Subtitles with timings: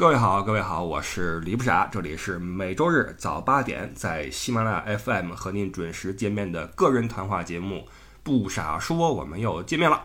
[0.00, 7.76] 各位好，各位好，我是李不傻，这里是每周日早八点在喜马拉雅 FM 和您准时见面的个人谈话节目
[8.22, 10.02] 《不傻说》，我们又见面了。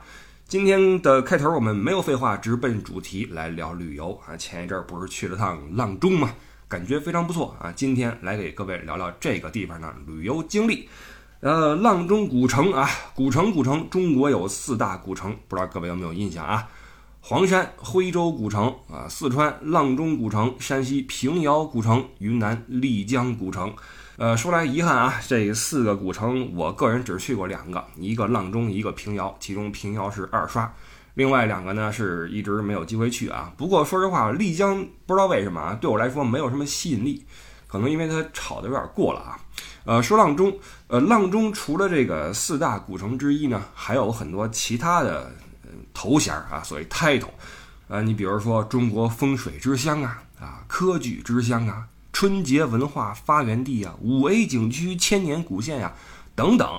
[0.49, 4.35] 今天的开头我们没有废话，直奔主题来聊旅游啊。
[4.35, 6.29] 前一阵儿不是去了趟阆中嘛，
[6.67, 7.71] 感觉非常不错啊。
[7.71, 10.89] 今天来给各位聊聊这个地方的旅游经历。
[11.39, 16.67] 呃，阆中古城啊，古城古城，中国有四大古城，不知道各位有没有印象啊？
[17.27, 23.73] 黄山、徽州古城啊，四川阆中古城，山西平遥古城，云南丽江古城。
[24.17, 30.71] 呃，说来遗憾啊，这四个古城我个人只去过两个，一个阆中，一个平遥，其中平遥是二刷，
[31.15, 33.51] 另外两个呢是一直没有机会去啊。
[33.57, 37.25] 不过说实话，丽江不知道为什么啊，对我来说没有什么吸引力，
[37.65, 39.39] 可能因为它炒的有点过了啊。
[39.85, 40.55] 呃，说阆中，
[40.85, 45.31] 呃，阆中除了这个四大古城之一呢，还有很多其他的
[45.93, 47.29] 头衔啊，所谓 title，
[47.87, 55.93] 呃，你比如说中国风水之乡啊，啊，科举之乡啊，春节文化发源地啊，五 A 景区千年古县呀，
[56.35, 56.69] 等等，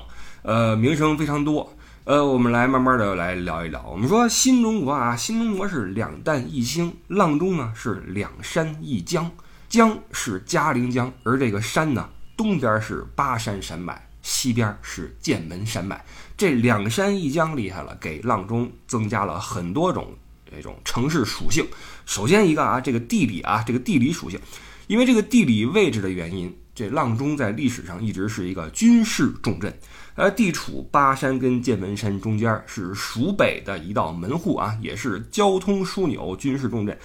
[0.43, 1.73] 呃，名声非常多。
[2.05, 3.83] 呃，我们来慢慢的来聊一聊。
[3.89, 9.31] 我们说新中国啊，新中国是两弹一星，阆中呢是两山一江，
[9.69, 12.09] 江是嘉陵江，而这个山呢。
[12.37, 16.05] 东边是巴山山脉，西边是剑门山脉，
[16.37, 20.15] 这两山一江厉害了，给阆中增加了很多种
[20.55, 21.67] 这种城市属性。
[22.05, 24.39] 首先一个啊，这个地理啊，这个地理属性，
[24.87, 29.75] 因为这个地理位置的原因，这阆中在历史上一直是一个军事重镇，
[30.15, 36.97] 呃，地处巴山跟剑门山中间，是蜀北的一道门户啊，也是交通枢纽、军事重镇。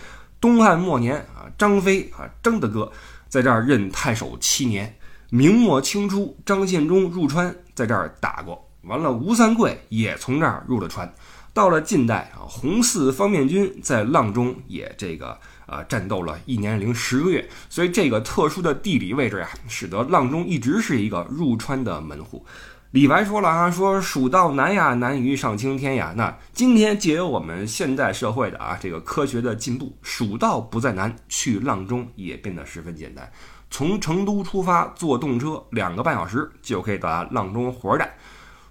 [0.41, 2.91] 东汉末年啊，张飞啊，张大哥
[3.29, 4.93] 在这儿任太守七年。
[5.29, 8.67] 明末清初，张献忠入川，在这儿打过。
[8.83, 11.13] 完了，吴三桂也从这儿入了川。
[11.53, 17.47] 到了近代啊，红四方面军在阆中也这个啊战斗了一年零十个月。
[17.69, 22.45] 所以这个特殊的地理位置呀，使得阆中一直是一个入川的门户。
[22.91, 26.13] 李白说了啊，说蜀道难呀，难于上青天呀。
[26.15, 33.29] 那今天借由我们现代社会的啊这个科学的进步，蜀道不再难，去阆中也变得十分简单。
[33.69, 38.09] 从成都出发，坐动车两个半小时就可以到达阆中火车站。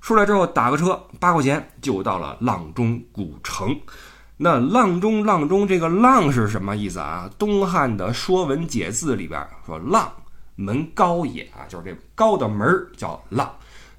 [0.00, 3.78] 出来之后打个车八块钱就到了阆中古城。
[4.36, 7.30] 那阆中阆中这个阆是什么意思啊？
[7.38, 10.08] 东汉的《说文解字》里边说：“阆
[10.56, 12.66] 门高也啊，就是这高的门
[12.96, 13.48] 叫阆。”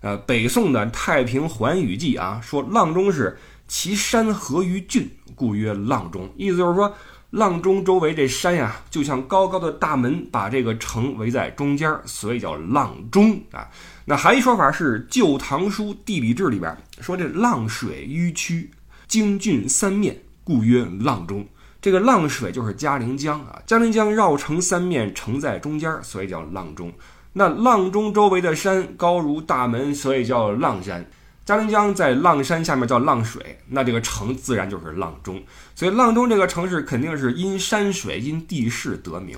[0.02, 6.30] 呃，北宋的《太平寰宇记》啊说阆中是其山合于郡，故曰阆中。
[6.36, 6.94] 意思就是说。
[7.34, 13.70] 阆中周围这山呀，就像高高的大门，把这个城围在中间，所以叫阆中啊。
[14.06, 18.72] 那还一说法是《旧唐书地理志》里边说，这阆水迂曲，
[19.08, 21.46] 经郡三面，故曰阆中。
[21.82, 26.92] 这个阆水就是嘉陵江啊，嘉陵江绕城三面，城在中间，所以叫阆中。
[27.34, 31.06] 那阆中周围的山高如大门，所以叫阆山。
[31.44, 35.42] 嘉陵江在阆山下面叫阆水，那这个城自然就是阆中。
[35.74, 39.38] 所以阆中这个城市肯定是因山水、因地势得名。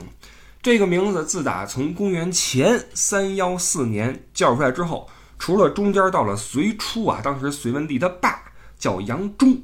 [0.64, 8.42] 这个名字自打从公元前三幺四年叫出来之后，除了中间到了隋初啊，当时隋文帝他爸
[8.78, 9.62] 叫杨忠，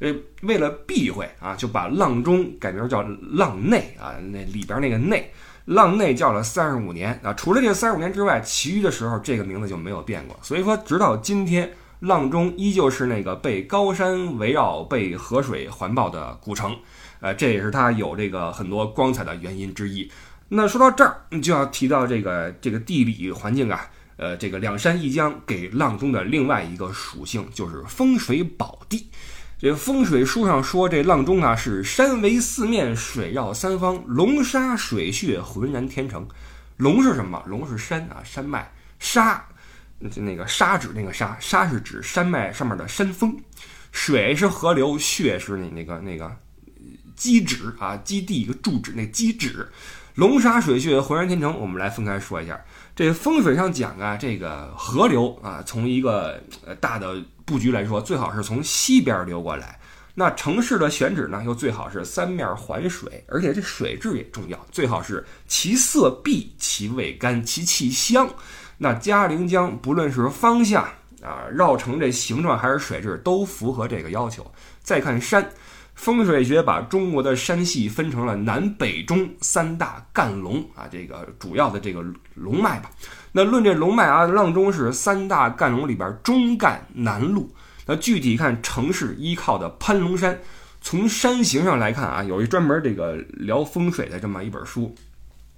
[0.00, 5.32] 呃，为了避讳啊，就把阆中改名叫阆内啊，那里边那个内，
[5.66, 7.32] 阆内叫了三十五年啊。
[7.32, 10.38] 除了这三十五年之外，其余的时候这个名字就没有变过。
[10.42, 11.72] 所以说，直到今天。
[12.02, 16.76] 阆中依旧是那个被高山围绕、被河水环抱的古城，
[17.20, 20.10] 呃，这也是它有这个很多光彩的原因之一。
[20.54, 29.08] 那说到这儿，就要提到这个这个地理环境啊，呃，这个两山一江给阆中的另外一个属性就是风水宝地。
[29.58, 36.28] 这风水书上说，这阆中啊是山围四面，水绕三方，龙沙水穴，浑然天成。
[36.76, 37.42] 龙是什么？
[37.46, 39.42] 龙是山啊，山脉沙。
[40.10, 43.34] 就那个沙指那个沙，沙是指山脉上面的山峰，
[43.90, 46.30] 水是河流，穴是那那个那个
[47.16, 49.66] 基址啊，基地一个住址那基址，
[50.14, 51.58] 龙沙水穴浑然天成。
[51.58, 52.60] 我们来分开说一下，
[52.94, 59.78] 这风水上讲啊，这个河流啊，从一个呃大的布局来说，最好是从西边流过来。
[60.14, 68.28] 那城市的选址呢，又最好是三面环水，而且这水质也重要，最好是其色碧，其味甘，其气香。
[68.76, 70.84] 那嘉陵江不论是方向
[71.22, 74.44] 啊，绕城这形状还是水质，都符合这个要求。
[74.82, 75.48] 再看山，
[76.02, 82.04] 风水学把中国的山系分成了南北中三大干龙啊，这个主要的这个
[82.34, 82.90] 龙脉吧。
[83.30, 87.46] 那论这龙脉啊，阆中是三大干龙里边中干南麓。
[87.86, 90.36] 那具体看城市依靠的攀龙山，
[90.80, 94.92] 从山形上来看啊，有一专门这个聊风水的这么一本书，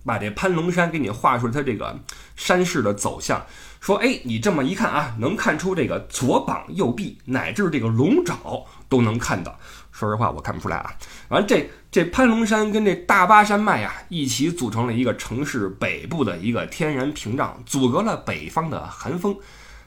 [0.05, 1.99] 把这攀龙山给你画出了它这个
[2.37, 3.43] 山势的走向。
[3.85, 9.55] 说，哎，你这么一看啊，能看出这个左膀右臂乃至这个龙爪都能看到。
[9.93, 10.91] 说实话，我看不出来啊。
[11.29, 19.37] 完，这这攀龙山跟这大巴山脉呀一起组成了一个城市北部的一个天然屏障，阻隔了北方的寒风。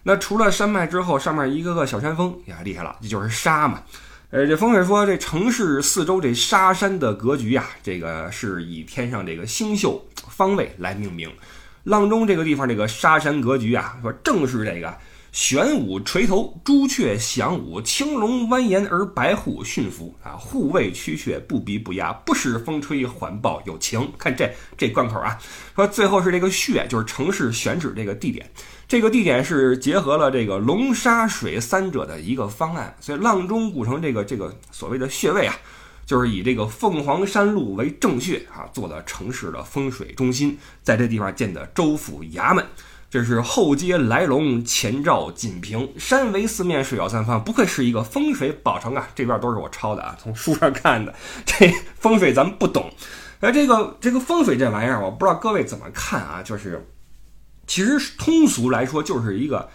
[0.04, 3.82] 那除了山脉之后，上面一个个小山峰呀，厉害了，这就是沙嘛。
[4.30, 11.28] 呃，这风水说这城市四周这沙山的格局呀，这个是以天上这个星宿方位来命名。
[11.88, 14.94] 阆中这个地方这个沙山格局啊，说正是这个
[15.32, 24.12] 玄武垂头，朱雀翔舞，青龙蜿蜒而白虎驯服啊，护卫驱雀不逼不压，不使风吹环抱有情。
[24.18, 25.40] 看这这关口啊，
[25.76, 28.46] 说最后是这个穴，就是城市选址这个地点。
[28.86, 35.56] 这个地点是结合了这个龙沙水三者的一个方案，所以阆中古城这个这个所谓的穴位啊，
[36.08, 42.66] 就是以这个凤凰山路为正穴啊，做的城市的风水中心，在这地方建的州府衙门。
[43.10, 49.08] 这是后街来龙，前照锦屏，山围四面，水绕三方，不愧是一个风水宝城啊！
[49.14, 51.14] 这边都是我抄的啊，从书上看的。
[51.46, 52.92] 这风水咱们不懂，
[53.40, 56.84] 而这个这个风水这玩意儿，我不知道各位怎么看啊，就是。
[57.70, 59.70] 其实通俗来说，就是一个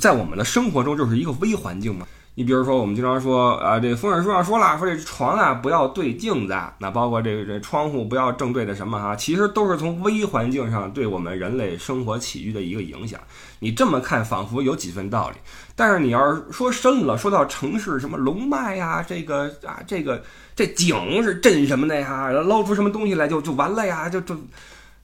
[0.00, 2.04] 在我们的生活中就是一个微环境嘛。
[2.34, 13.20] 你比如说，我们经常说啊，这风水书上说了，说这床啊不要对镜子，那包括这个这窗户不要正对着什么哈，其实都是从微环境上对我们人类生活起居的一个影响。
[13.58, 15.36] 你这么看，仿佛有几分道理。
[15.74, 20.22] 但是你要是说深了，说到城市什么龙脉呀，这个啊这个
[20.54, 24.36] 这井是镇什么的呀，捞出什么东西来就就完了呀，就就。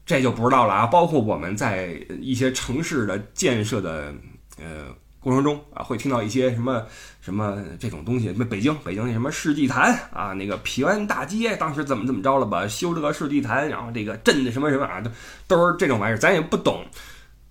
[0.08, 0.86] 这就不知道了啊！
[0.86, 4.14] 包括我们在一些城市的建设的
[4.56, 4.86] 呃
[5.20, 6.84] 过程中啊，会听到一些什么
[7.20, 12.66] 什么这种东西，那北京北京那什么世纪坛啊，那个平安大街当时怎么怎么着了吧？
[12.68, 15.10] 修这个世纪坛，然后这个镇的什么什么啊，都
[15.48, 16.84] 都是这种玩意儿，咱也不懂，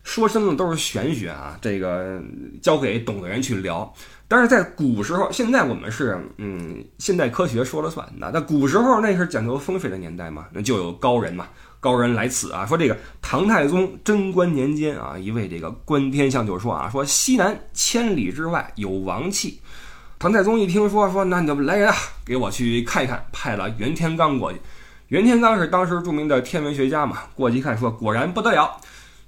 [0.05, 1.59] 说深了都是玄学啊。
[1.61, 2.21] 这个
[2.61, 3.93] 交给懂的人去聊。
[4.27, 8.07] 但是在古时候，现在我们是嗯现代科学说了算。
[8.17, 11.47] 那在古时候，那是讲究风水的年代嘛，那就有高人嘛。
[11.79, 19.61] 高人来此啊，说这个唐太宗贞观年间啊，一位这个观天象就说啊，说西南千里之外有王气。
[20.17, 24.59] 唐太宗一听说，说那你就来人啊，给我去看一看，派了袁天罡过去。
[25.09, 28.75] 袁天罡是当时著名的天文学家嘛，过去一看，说果然不得了，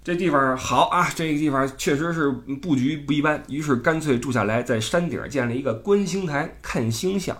[0.07, 3.43] 这地方好啊，这个地方确实是布局不一般。
[3.49, 7.35] 于是干脆住下来，在山顶建了一个观星台看星象。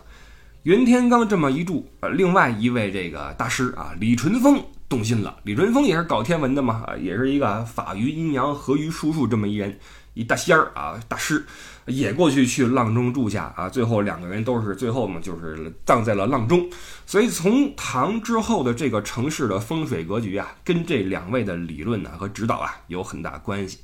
[0.64, 4.62] 袁天罡这么一住，呃，另外一位这个大师啊，李淳风。
[4.90, 9.80] 动心了，李淳风也是搞天文的嘛，也是一个法于阴阳，合于术数这么一人，
[10.14, 11.46] 一大仙儿啊，大师，
[11.88, 16.70] 也过去去阆中住下啊，最后两个人都是最后嘛，就是葬在了阆中。
[17.06, 23.80] 所以从唐之后的这个城市的风水格局啊，跟这两位的理论呢和指导啊有很大关系。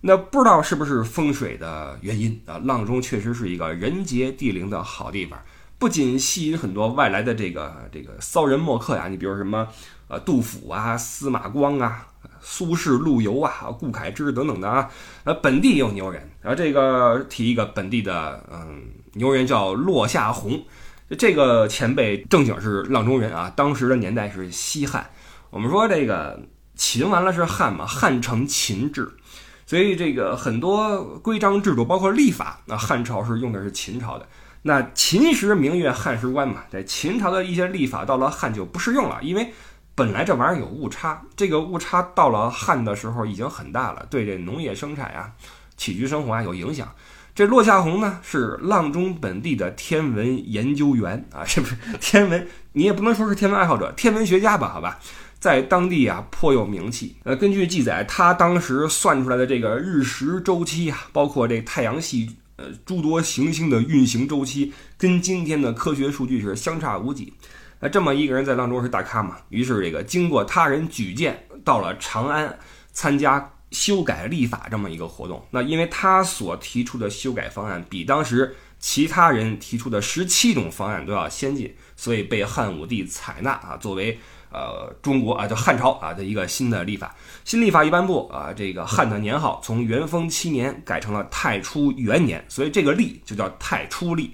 [0.00, 2.58] 那不知道是不是风水的原因啊？
[2.58, 5.38] 阆中确实是一个人杰地灵的好地方，
[5.78, 9.68] 不仅吸引很多外来的这个这个骚人墨客呀，你比如什么。
[10.08, 12.06] 呃，杜甫啊，司马光啊，
[12.44, 14.90] 苏轼、陆游啊，顾恺之等等的啊，
[15.22, 20.60] 呃，本地也有牛人，然后这个提一个本地的，嗯，牛人叫落下红，
[21.16, 25.08] 这个前辈正经是阆中人啊，当时的年代是西汉，
[25.50, 26.42] 我们说这个
[26.74, 29.08] 秦完了是汉嘛，汉承秦制，
[29.64, 34.26] 所以这个很多规章制度，包括立法，那汉朝是用的是秦朝的，
[34.62, 39.52] 那秦时明月汉时关嘛，在秦朝的一些立法到了汉就不适用了，因为。
[39.94, 45.30] 本来这玩意儿有误差，这个误差到了汉的时候已经很大了，对这农业生产呀、
[45.76, 46.88] 起居生活啊有影响。
[47.34, 52.46] 这落下红呢是阆中本地的天文研究员啊， 是不是天文？
[52.72, 54.68] 你也不能说是天文爱好者，天文学家吧？
[54.72, 54.98] 好吧，
[55.38, 57.16] 在当地啊颇有名气。
[57.24, 67.32] 呃，根据记载，他当时算出来的这个日食周期啊，包括这太阳系呃诸多行星的运行周期，跟今天的科学数据是相差无几。
[67.82, 69.38] 那这么一个人在阆中是大咖嘛？
[69.48, 72.56] 于是这个经过他人举荐，到了长安
[72.92, 75.44] 参加修改历法这么一个活动。
[75.50, 84.16] 那因为他所提出的修改方案比当时其他人提出的十七种方案都要先进，所以被汉武帝采纳啊，作为
[84.52, 87.12] 呃中国啊叫汉朝啊的一个新的历法。
[87.44, 94.32] 新历法一颁布啊，这个汉的年号从元丰七年改成了太初元年，所以这个历就叫太初历。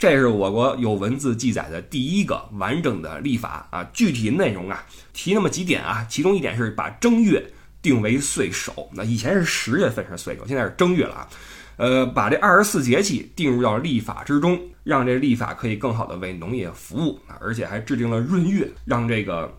[0.00, 7.52] 这是我国有文字记载的第一个完整的历法啊，具体内容啊提那么几点啊，其中一点是把正月
[7.82, 11.28] 定为岁首，那以前是十月份是岁首，现在是正月了啊。
[11.76, 19.54] 呃，把这二十四节气定入到历法之中，让这历法可以更好的为农业服务啊，而且还制定了闰月，让这个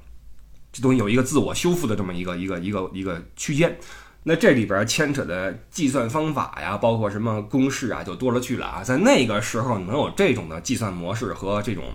[0.71, 3.77] 这东西有一个自我修复的这么一个一个一个一个区间。
[4.23, 8.83] 那这里边牵扯的计算方法呀，包括什么公式啊，就多了去了啊。
[8.83, 11.85] 在那个时候能有这种的计算模式和这种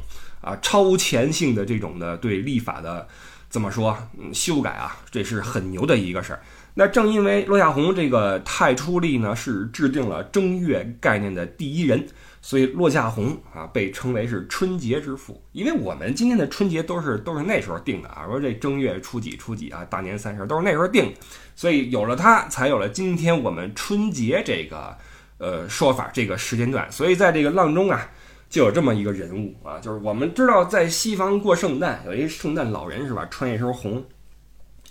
[0.40, 3.06] 啊超前性的这种的对立法的
[3.49, 3.97] 怎么说
[4.33, 6.40] 修改啊，这是很牛的一个事儿。
[6.78, 12.06] 那正因为骆夏红这个太初历呢是制定了正月概念的第一人，
[12.42, 15.42] 所以落下红啊被称为是春节之父。
[15.52, 21.11] 因为我们今天的春节都是都是那时候定的啊，说这正月初几初几啊，大年三十都是那时候定，
[21.54, 24.95] 所以有了他，才有了今天我们春节这个
[25.38, 26.87] 呃说法这个时间段。
[26.92, 28.06] 所以在这个阆中啊，
[28.50, 34.04] 就有这么一个人物啊，就是我们知道在西方过圣诞有一圣诞老人是吧，穿一身红，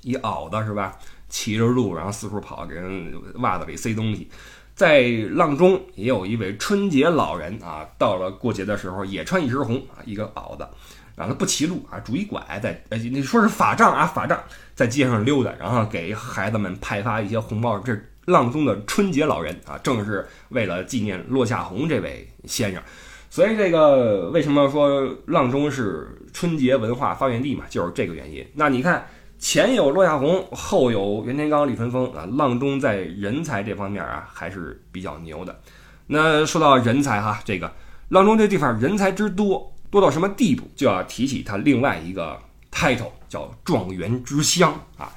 [0.01, 0.98] 一袄子是吧？
[1.36, 4.30] 骑着鹿，然后四处跑，给人袜子里塞东西。
[4.74, 10.65] 在阆中也有一位春节老人啊，到了过节的时候也穿一身红啊，一个袄子，
[11.13, 14.42] 然后他不骑鹿啊，拄一拐，在呃那说是法杖啊，法杖
[14.75, 17.77] 在街上溜达，然后给孩子们派发一些红包。
[17.80, 17.94] 这
[18.27, 22.82] 阆中的春节老人啊，正是为了纪念落下红这位先生。
[23.30, 28.48] 所以这个为什么说阆中是春节文化发源地嘛，就是这个原因。
[28.54, 29.06] 那你看。
[29.46, 35.62] 前有骆亚红，后有袁天罡、李淳风啊，阆中在人才这方面啊还是比较牛的。
[36.08, 37.72] 那说到人才哈，这个
[38.10, 45.14] 阆中这地方人才之多，多到什么地步，就要提起它另外一个 title 叫状元之乡啊。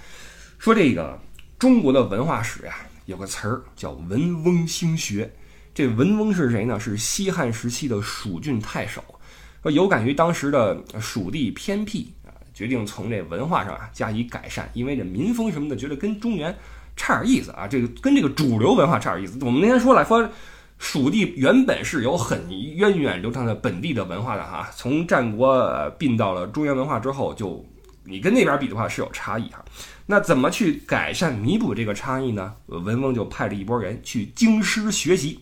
[0.59, 1.19] 说这个
[1.59, 2.75] 中国的文化史呀，
[3.07, 5.33] 有个词儿叫文翁兴学。
[5.73, 6.79] 这文翁是谁呢？
[6.79, 9.03] 是西汉时期的蜀郡太守，
[9.63, 12.13] 说有感于当时的蜀地偏僻。
[12.59, 16.53] 决定从这文化上啊加以改善，因为这民风什么的，觉得跟中原
[16.97, 19.39] 差点意思啊，这个跟这个主流文化差点意思。
[19.43, 20.29] 我们那天说了，说
[20.77, 27.65] 蜀地原本是有很源远流长的本地的文化的哈，从战国并到了中原文化之后，就
[28.03, 29.65] 你跟那边比的话是有差异哈。
[30.07, 32.53] 那怎么去改善弥补这个差异呢？
[32.67, 35.39] 文翁就派了一波人去京师学习。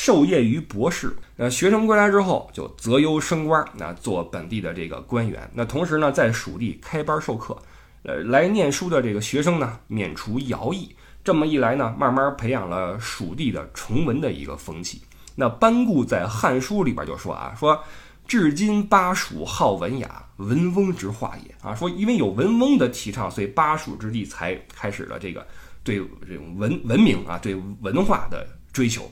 [0.00, 5.50] 授业于博士，那学成归来之后就择优升官，那做本地的这个官员。
[5.52, 7.60] 那同时呢，在蜀地开班授课，
[8.04, 10.94] 呃，来念书的这个学生呢，免除徭役。
[11.24, 15.02] 这么一来呢，慢慢培养了蜀地的崇文的一个风气。
[15.34, 17.82] 那班固在《汉书》里边就说啊，说
[18.28, 21.74] 至今巴蜀好文雅，文翁之化也啊。
[21.74, 25.44] 说因为有文翁的提倡，所以巴蜀之地才开始了这个
[25.82, 29.10] 对这种文文明啊，对文化的追求。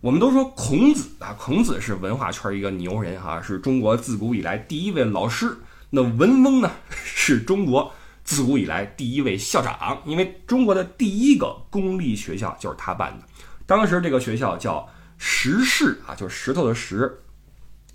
[0.00, 5.56] 我们都说孔子啊，孔子是文化圈一个牛人哈，是中国自古以来第一位老师。
[5.90, 13.26] 那文翁呢，是中国自古以来第一位校长，因为中国的第一个公立学校就是他办的。
[13.66, 17.20] 当时这个学校叫石室啊，就是石头的石，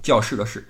[0.01, 0.67] 教室的室。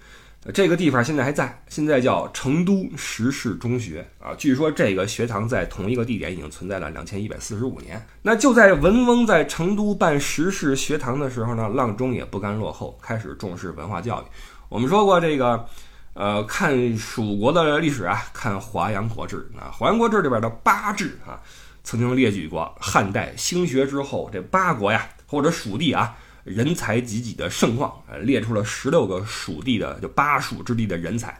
[0.51, 4.35] 这个地方现在还在，现在叫成都石室中学啊。
[4.37, 8.05] 据说这个学堂在同一个地点已经存在了两千一百四十五年。
[8.21, 14.25] 那就在文翁在成都办石室学堂的时候呢，阆中也不甘落后，开始重视文化教育。
[14.67, 15.65] 我们说过这个，
[16.13, 21.39] 呃，看蜀国的历史啊，看《华阳国志》啊，《华阳国志》里边的八志啊，
[21.85, 26.17] 曾经列举过汉代兴学之后这八国呀，或者蜀地啊。
[26.43, 31.39] 人才济济的盛况，呃，列出了十六个蜀地的就巴蜀之地的人才。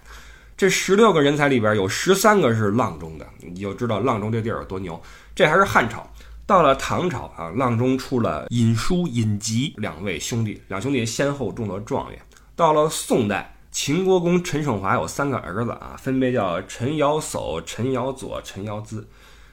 [0.56, 5.02] 这十六个人才里边有十三个是阆中的，你就知道阆中这地儿有多牛。
[5.36, 6.08] 这还是汉朝，
[6.46, 12.20] 到了唐朝啊，阆中出了尹叔、尹吉两位兄弟，两兄弟先后中了状元。
[12.56, 19.04] 到了宋代，秦国公陈胜华有三个儿子啊，分别叫陈尧叟、陈尧佐、陈尧咨，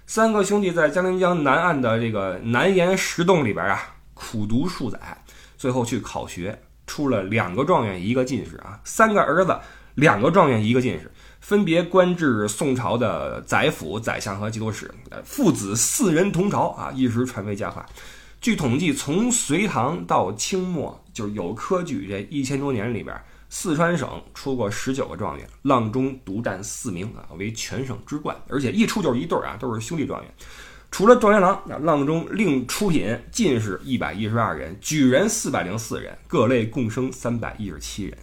[0.06, 4.98] 三个兄弟在江陵江南岸的这个南岩石洞里边啊，苦读数载。
[5.60, 9.54] 最后去考学，出了两个状元，一个进士啊，三个儿子，
[9.94, 14.90] 两个状元，一个进士，分别官至宋朝的宰辅、宰相和节度使。
[15.22, 17.84] 父子四人同朝啊，一时传为佳话。
[18.40, 23.14] 据统计，从隋唐到清末，就是有科举这一千多年里边，
[23.50, 30.34] 四川省出过十九个状元，阆中独占四名啊，为全省之冠，而且一出就是一对啊，都是兄弟状元。
[30.90, 38.18] 除了状元郎，那阆中另出品进士一百一十二人，举人四百零四人，各类共生三百一十七人。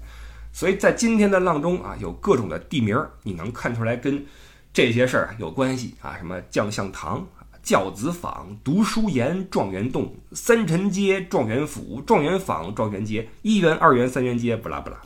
[0.52, 4.26] 所以在今天的阆中啊，有各种的地名，你能看出来跟
[4.74, 6.18] 这些事儿有关系啊？
[6.18, 7.26] 什么将相堂、
[7.64, 14.98] 教子坊、读书岩、状元洞、三陈街、状元府、状元坊、状元街、一元、二元、三元街，不拉不拉，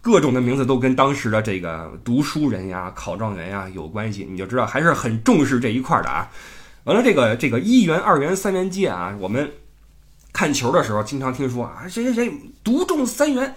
[0.00, 6.28] 各种的名字都跟当时的这个读书人呀、考状元呀有关系，你就知道还是很重视这一块的啊。
[6.84, 9.50] 完了，这个这个一元、二元、三元街啊，我们
[10.32, 12.32] 看球的时候经常听说啊，谁谁谁
[12.64, 13.54] 独中三元。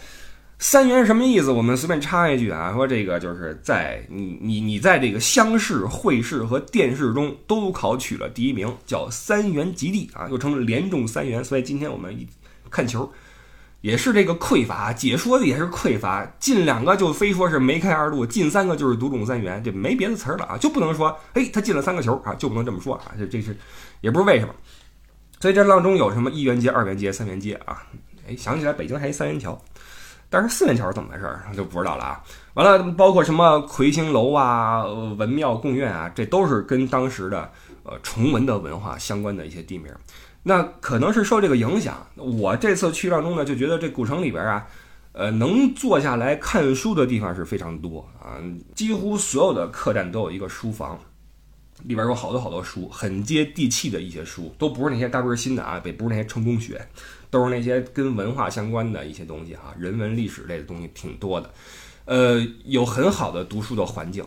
[0.58, 1.52] 三元什么意思？
[1.52, 11.44] 我们随便插一句啊，说这个就是在你你你在这个乡试、会试和殿试中都考取了第一名，叫三元及第啊，又称连中三元。
[11.44, 12.26] 所以今天我们一
[12.70, 13.12] 看球
[13.86, 23.56] 也是这个匮乏，解说的也是匮乏，进两个就非说是梅开二度，进三个就是独中三元，这没别的词儿了啊，就不能说哎他进了三个球啊，就不能这么说啊，这这是
[24.02, 24.56] 也不是为什么。
[25.40, 27.84] 所以这浪中有什么一元街、二元街、三元街啊？
[28.28, 29.56] 哎，想起来北京还一三元桥。
[30.32, 32.24] 但是四元桥是怎么回事儿就不知道了啊。
[32.56, 37.52] 完了，包括什么魁星楼啊、文庙贡院啊，这都是跟当时的
[37.84, 39.94] 呃崇文的文化相关的一些地名。
[40.48, 44.68] 那可能是受这个影响，我这次去阆中呢，就觉得这古城里边啊，
[45.12, 48.38] 呃，能坐下来看书的地方是非常多啊。
[48.76, 51.00] 几乎所有的客栈都有一个书房，
[51.84, 56.80] 里边有好多好多书，很接地气的一些书，都不是那些大倍新的啊，也不是那些成功学。
[57.32, 61.50] 都是那些跟文化相关的一些东西哈，人文历史类的东西挺多的，
[62.06, 64.24] 呃，有很好的读书的环境，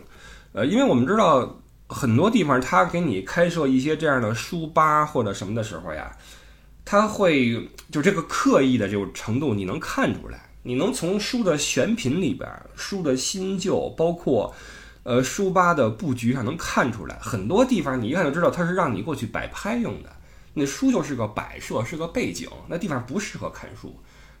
[0.51, 1.59] 呃，因为我们知道
[1.89, 6.15] 很多地方他给你开设一些这样的书吧或者什么的时候呀，
[6.85, 14.53] 他会就这个刻意的这种程度，你能看出来，你能从书的选品里边、书的新旧，包括
[15.03, 20.09] 呃书吧的布局上能看出来，很多地方你一看就知道它是让你过去摆拍用的。
[20.53, 23.95] 那书就是个摆设，是个背景，那地方不适合看书。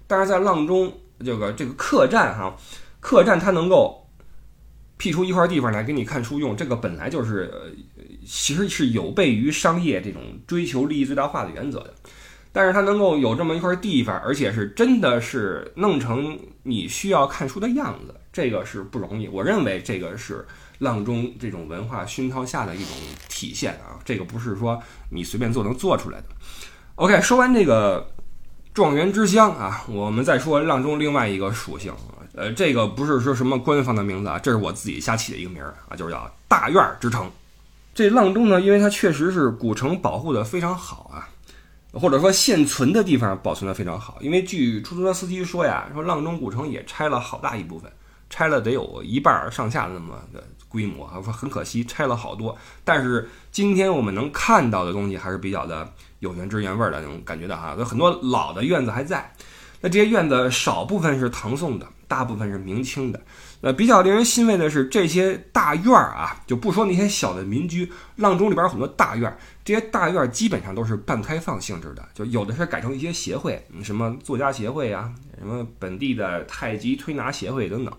[0.05, 0.91] 但是在阆中
[1.23, 2.55] 这个这个客栈哈，
[2.99, 3.98] 客栈它能够
[4.99, 7.71] 辟出一块地方来给你看书用，这个本来就是呃
[8.23, 11.95] 其实是有悖于商业这种追求利益最大化的原则的。
[12.51, 19.27] 但是它能够有这么一块地方，而且是真的是弄成你需要看书的样子，这个是不容易。
[19.27, 20.45] 我认为这个是。
[20.81, 22.95] 阆中这种文化熏陶下的一种
[23.27, 26.27] 体现啊，这个不是说你随便做能做出来的。
[26.95, 28.09] OK，说完这个
[28.79, 31.93] 状元之乡啊，我们再说阆中另外一个属性，
[32.33, 37.29] 呃，这个不是说什么官方的名字啊，这是我自己瞎起的一个名儿啊，就是叫大院之城。
[37.93, 41.27] 这阆中呢，因为它确实是古城保护的非常好啊，
[41.91, 47.91] 或者说现存的地方保存的非常好，因为据出租车司机说呀，说阆中古城也拆了好大一部分，
[48.29, 50.43] 拆了得有一半上下的那么的。
[50.71, 52.55] 规模啊，说很可惜，拆了好多。
[52.83, 57.75] 但是今天我们能看到的东西还是比较的有原汁原味的那种感觉的哈。
[57.75, 59.33] 有很多老的院子还在，
[59.81, 63.19] 那这些院子少部分是唐宋的，大部分是明清的。
[63.61, 77.93] 那比较令人欣慰的是，这些大院儿啊，就不说那些小的民居，阆中里边有很多大院儿，这些大院儿基本上都是半开放性质的，就有的是改成一些协会，什么作家协会啊，什么本地的太极推拿协会等等，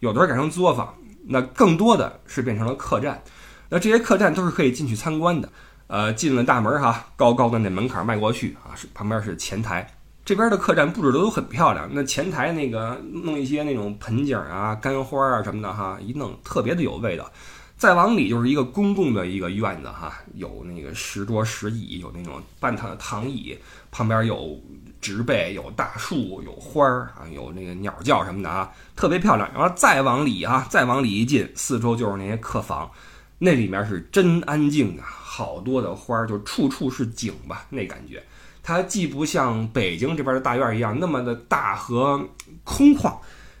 [0.00, 0.92] 有的是改成作坊。
[1.26, 3.22] 那更多的是变成了客栈，
[3.70, 5.48] 那这些客栈都是可以进去参观的。
[5.86, 9.88] 呃，进了大门哈，高高的那门槛迈过去啊，是旁边是前台。
[10.24, 17.30] 这边的客栈布置的都很漂亮，那前台那个弄一些那种盆景啊、干花啊什么的哈，一弄特别的有味道。
[17.76, 23.56] 再往里就是一个公共的一个院子哈，有那个石桌石椅，有那种半躺的躺椅，
[23.90, 24.60] 旁边有。
[25.00, 29.46] 植被有大树，有花儿啊，有那个鸟叫什么的啊，特别漂亮。
[29.52, 32.90] 然后再往里啊，再往里一进，四周就是那些客房，
[33.36, 38.22] 那里面是真安静啊，好多的花儿，就处处是景吧，那感觉。
[38.66, 42.18] 它既不像北京这边的大院一样那么的大和
[42.64, 43.14] 空旷，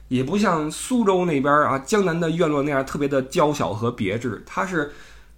[0.08, 4.90] 也不像苏州那边啊江南的院落那样特别的娇小和别致，它是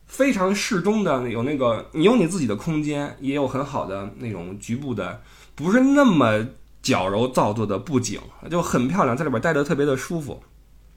[0.06, 5.20] 非常适中的，有那个你有你自己的空间，也有很好的那种局部的。
[5.56, 6.46] 不是那么
[6.80, 10.40] 矫揉造作的布景，就很漂亮，在里边待着特别的舒服。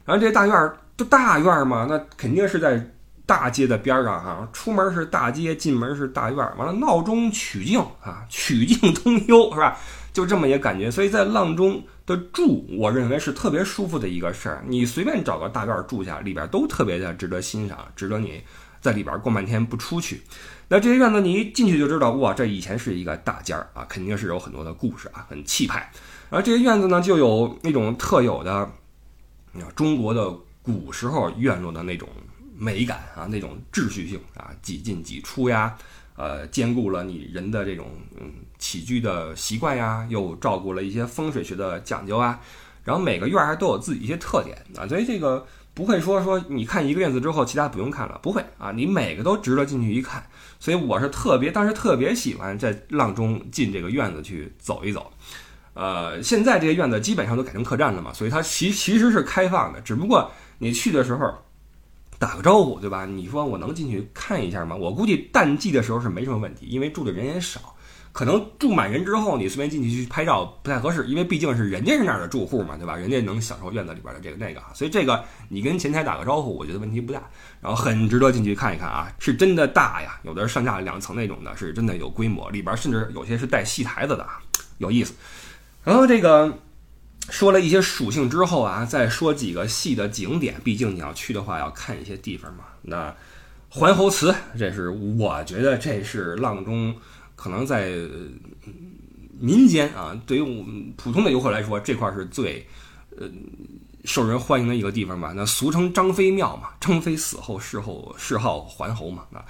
[0.04, 2.94] 然后这大院儿就大院儿嘛，那肯定是在
[3.30, 4.48] 大街的边上哈。
[4.52, 6.36] 出门是大街，进门是大院。
[6.56, 9.78] 完了闹中取静啊，曲径通幽是吧？
[10.12, 10.90] 就这么一个感觉。
[10.90, 14.64] 所以在阆中的住，我认为是特别舒服的一个事儿。
[14.66, 18.42] 你随便找个大院住下，里边都特别的值得欣赏，值得你
[18.80, 20.22] 在里边逛半天不出去。
[20.66, 25.88] 那这些院子，你一进去就知道，哇，这以前是一个大间儿啊，肯定是有很多的故事啊，很气派。
[26.30, 28.68] 而这些院子呢，就有那种特有的，
[29.52, 30.28] 你看中国的
[30.62, 32.08] 古时候院落的那种
[32.60, 35.74] 美感啊，那种秩序性啊，几进几出呀，
[36.14, 37.86] 呃，兼顾了你人的这种
[38.20, 42.38] 嗯起居的习惯呀，又照顾了一些风水学的讲究啊。
[42.84, 50.22] 然后每个院儿还都有自己一些特点啊，所以这个不会说说你看一个院子之后，其他不用看了，不会啊，你每个都值得进去一看。
[50.58, 55.10] 所以我是特别，当时特别喜欢在阆中进这个院子去走一走。
[55.72, 61.32] 呃，现在这些院子基本上都改成客栈了嘛，所以它其其实是开放的，只不过你去的时候
[62.20, 63.06] 打个招呼，对吧？
[63.06, 64.76] 你说我能进去看一下吗？
[64.76, 67.74] 我估计淡季的时候是没什么问题，因为住的人也少，
[68.12, 72.94] 可能住满人之后，你随便进去去拍照不太合适，因为毕竟是人家是那儿的住户嘛，对吧？
[72.94, 77.22] 人家能享受院子里边的这个那个，所以这个你跟前台打个招呼，我觉得问题不大。
[77.62, 84.40] 然后很值得进去看一看啊，是真的大呀，有的上下两层那种的，是真的有规模，里边甚至有些是带戏台子的啊，
[84.76, 85.14] 有意思。
[85.82, 86.52] 然后这个
[87.28, 92.64] 说了一些属性之后啊，再说几个细的景点，毕竟你要去的话要看一些地方嘛。
[92.82, 93.14] 那
[93.68, 96.94] 环侯祠，这是我觉得这是阆中
[97.36, 97.92] 可能在
[99.38, 102.66] 民间啊，对于我们普通的游客来说，这块是最
[103.16, 103.28] 呃
[104.04, 105.32] 受人欢迎的一个地方吧。
[105.36, 109.24] 那俗称张飞庙嘛，张飞死后谥后谥号环侯嘛。
[109.32, 109.44] 啊，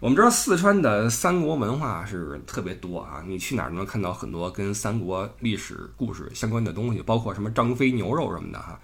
[0.00, 8.80] 我们知道四川的三国文化是特别多啊，你去哪儿都能看到很多跟三国历史故事相关的东西，包括什么张飞牛肉什么的哈。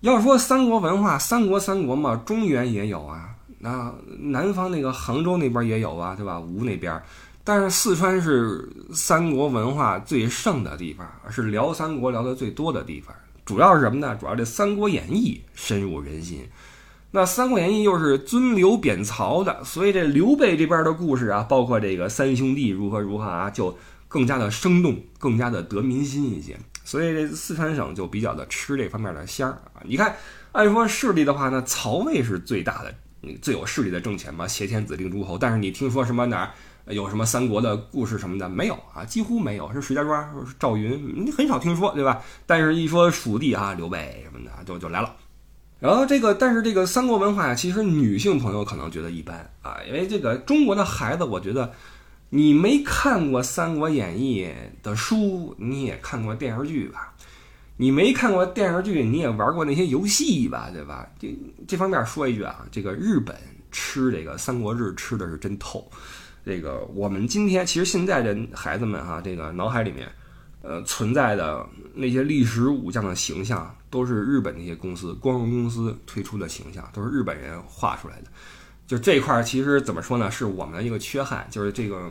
[0.00, 6.40] 要说三国文化，三国三国嘛，中原也有啊，那南方那个杭州那边也有啊，对吧？
[6.40, 6.98] 吴那边。
[7.44, 13.14] 但是四川是三国文化最盛的地方，是聊三国聊的最多的地方。
[13.44, 14.16] 主要是什么呢？
[14.18, 16.48] 主要这《三国演义》深入人心。
[17.10, 23.76] 那《三国演义》又是尊刘贬曹的，所以这刘备这边的故事啊，包括这个三兄弟如何如何啊，就
[24.08, 26.58] 更加的生动，更加的得民心一些。
[26.84, 29.80] 所以这四川省就比较的吃这方面的香儿啊。
[29.84, 30.16] 你看，
[30.52, 32.94] 按说势力的话呢，曹魏是最大的、
[33.40, 35.38] 最有势力的政权嘛，挟天子令诸侯。
[35.38, 36.50] 但是你听说什么哪儿？
[36.92, 39.04] 有什么三国的故事什么的没有啊？
[39.04, 42.22] 几乎没有，是石家庄、赵云，你很少听说，对吧？
[42.46, 45.14] 但是，一说蜀地啊，刘备什么的就就来了。
[45.80, 51.72] 然后这个，但是这个三国文化呀，其实女性朋友可能觉得一般啊，因为这个中国的孩子，我觉得
[52.30, 54.48] 你没看过《三国演义》
[54.84, 57.14] 的书，你也看过电视剧吧？
[57.76, 60.68] 你没看过电视剧，你也玩过那些游戏吧？
[60.72, 61.08] 对吧？
[61.16, 61.32] 这
[61.68, 63.36] 这方面说一句啊，这个日本
[63.70, 65.88] 吃这个《三国志》吃的是真透。
[66.44, 70.10] 这个我们今天其实现在的孩子们哈，这个脑海里面，
[70.60, 71.64] 呃，存在的
[71.94, 78.24] 那些历史武将的形象，都是日本那些公司光荣公司推出的形象，都是日本人画出来的。
[78.86, 82.10] 就这块儿，其实怎么说呢，是我们的一个缺憾，就是这个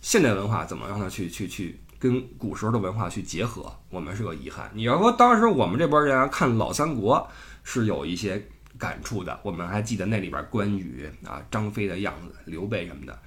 [0.00, 4.70] 现代文化怎么让它去去去跟古时候的文化去结合，我们是个遗憾。
[4.74, 7.28] 你要说当时我们这波人看老三国
[7.62, 13.18] 是有一些感触的，我们还记得那里边关羽啊、张飞的样子、刘备什么的。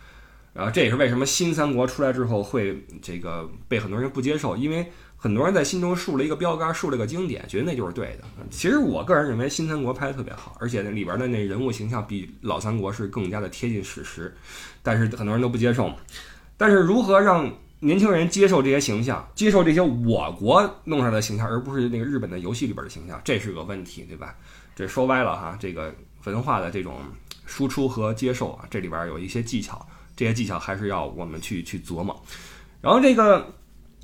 [0.57, 8.23] 然后这也是为什么新三国出来之后会这个被很多人不接受，因为很多人在心中竖了一个标杆，竖了个经典，觉得那就是对的。
[8.49, 14.35] 其实我个人认为新三国拍的特别好，而且那里边的那人物形象比老三国是更加的贴近史实，
[14.81, 15.93] 但是很多人都不接受。
[16.57, 24.35] 但是如何让年轻人接受这些形象，接受这些我国弄出来的形象，而不是那个日本的游戏里边的形象，这是个问题，对吧？
[24.75, 25.93] 这说歪了哈，这个
[26.23, 26.95] 文化的这种
[27.45, 29.87] 输出和接受啊，这里边有一些技巧。
[30.17, 32.23] 这些技巧还是要我们去去琢磨，
[32.81, 33.53] 然后这个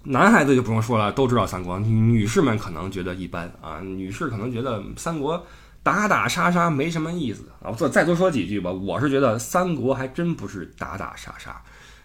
[0.03, 1.79] 男孩子就不用说了，都知道三国。
[1.79, 5.43] 女士们可能觉得一般啊，女士可能觉得三国
[5.81, 7.71] 打打杀杀没什么意思啊。
[7.71, 11.59] 再再多说几句吧，我是觉得三国还真不是打打杀杀，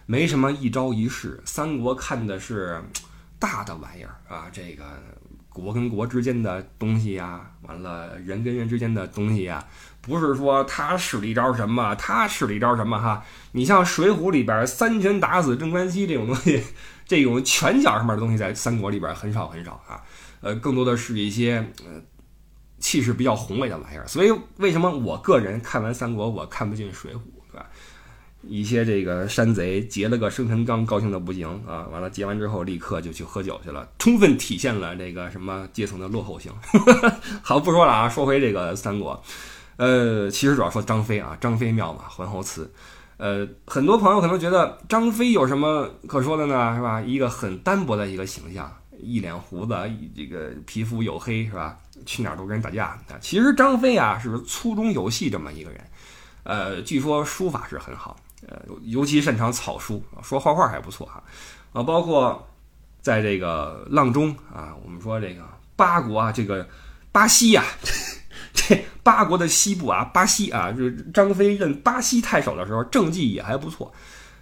[0.07, 1.39] 没什么一招一式。
[1.45, 2.81] 三国看的是
[3.37, 4.83] 大的玩意儿啊，这个
[5.49, 9.63] 国跟国之间的东西呀，完了人跟人之间的东西呀。
[10.01, 13.23] 不是说他使了一招什么，他使了一招什么哈？
[13.51, 16.63] 你像《水浒》里边三拳打死镇关西这种东西，
[17.05, 20.01] 这种拳脚上面的东西，在三国里边很少很少啊。
[20.41, 22.01] 呃，更多的是一些呃
[22.79, 24.07] 气势比较宏伟的玩意儿。
[24.07, 27.17] 所以为什么我个人看完三国，我看不进《水浒》，
[27.51, 27.65] 对吧？
[28.41, 31.85] 一些这个山贼劫了个生辰纲，高兴的不行啊！
[31.91, 36.49] 完了劫完之后，立刻就去喝酒去了，充分体现了这个什么阶层的落后性。
[37.43, 39.21] 好，不说了啊，说回这个三国。
[39.79, 42.69] 呃，其实主要说张飞啊，张飞庙嘛，桓侯祠。
[43.15, 46.75] 呃，很多朋友可能觉得张飞有什么可说的呢？
[46.75, 47.01] 是吧？
[47.01, 49.73] 一个很单薄的一个形象，一脸胡子，
[50.13, 51.77] 这个皮肤黝黑，是吧？
[52.05, 52.99] 去哪儿都跟人打架。
[53.21, 55.81] 其实张飞啊，是粗中有细这么一个人。
[56.43, 58.17] 呃，据说书法是很好，
[58.49, 61.23] 呃，尤其擅长草书，说画画还不错哈。
[61.71, 62.45] 啊，包括
[63.01, 65.41] 在这个阆中啊，我们说这个
[65.77, 66.67] 八国啊，这个
[67.13, 67.63] 巴西呀。
[68.53, 73.91] 这八国的西部啊，巴西啊，就是张飞任巴西太守的时候，政绩也还不错。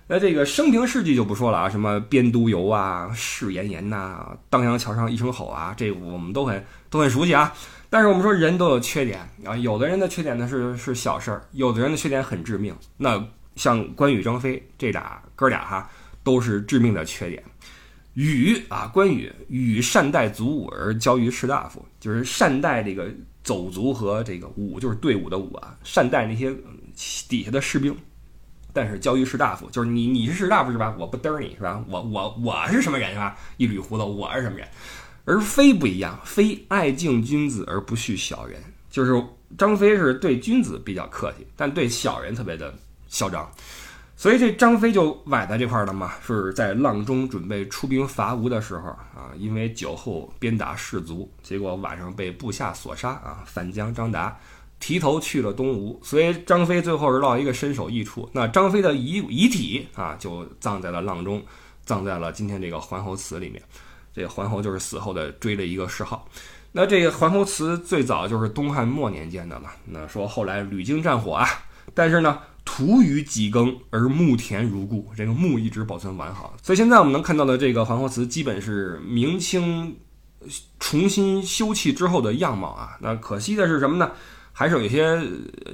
[0.10, 7.54] 那这个生平事迹就不说了啊，什么边都游啊，誓言言呐，当阳桥上一声吼啊，这我们都很都很熟悉啊。
[7.90, 12.74] 但是我们说人都有缺点啊，有的人的缺点呢是是小事儿，有的人的缺点很致命。
[12.96, 13.22] 那
[13.58, 15.90] 像关羽、张飞这俩哥俩哈，
[16.24, 17.44] 都是致命的缺点。
[18.14, 23.10] 羽啊，关羽羽善待祖武而交于士大夫，就是善待这个。
[23.48, 26.54] 走卒和这个武就是队伍的武啊，善待那些
[27.30, 27.96] 底下的士兵。
[28.74, 30.94] 但是交于士大夫，就是你你是士大夫是吧？
[31.00, 31.82] 我不嘚你是吧？
[31.88, 33.38] 我我我是什么人是吧？
[33.56, 34.68] 一捋胡子，我是什么人？
[35.24, 39.24] 而飞不一样，飞爱敬君子而不恤小人，就是
[39.58, 42.74] 张飞是对君子比较客气，但对小人特别的
[43.08, 43.50] 嚣张。
[44.20, 53.44] 所以这张飞就崴在这块了嘛，是在阆中准备出兵伐吴的时候啊，因为酒后鞭打士卒，结果晚上被部下所杀啊。
[53.46, 54.36] 反将张达
[54.80, 58.28] 提头去了东吴，所以张飞最后是落一个身首异处。
[58.34, 61.40] 那张飞的遗遗体啊，就葬在了阆中，
[61.86, 63.62] 葬在了今天这个桓侯祠里面。
[64.16, 66.28] 这桓侯就是死后的追了一个谥号。
[66.72, 69.70] 那这个桓侯祠最早就是东汉末年建的了。
[69.86, 71.48] 那说后来屡经战火啊，
[71.94, 72.40] 但是呢。
[72.70, 79.96] 土与几更而墓田如故，这个墓一直保存完好，所以现在我们能看到的这个桓侯祠，基本是明清
[80.78, 82.98] 重新修葺之后的样貌啊。
[83.00, 84.12] 那可惜的是什么呢？
[84.52, 85.18] 还是有一些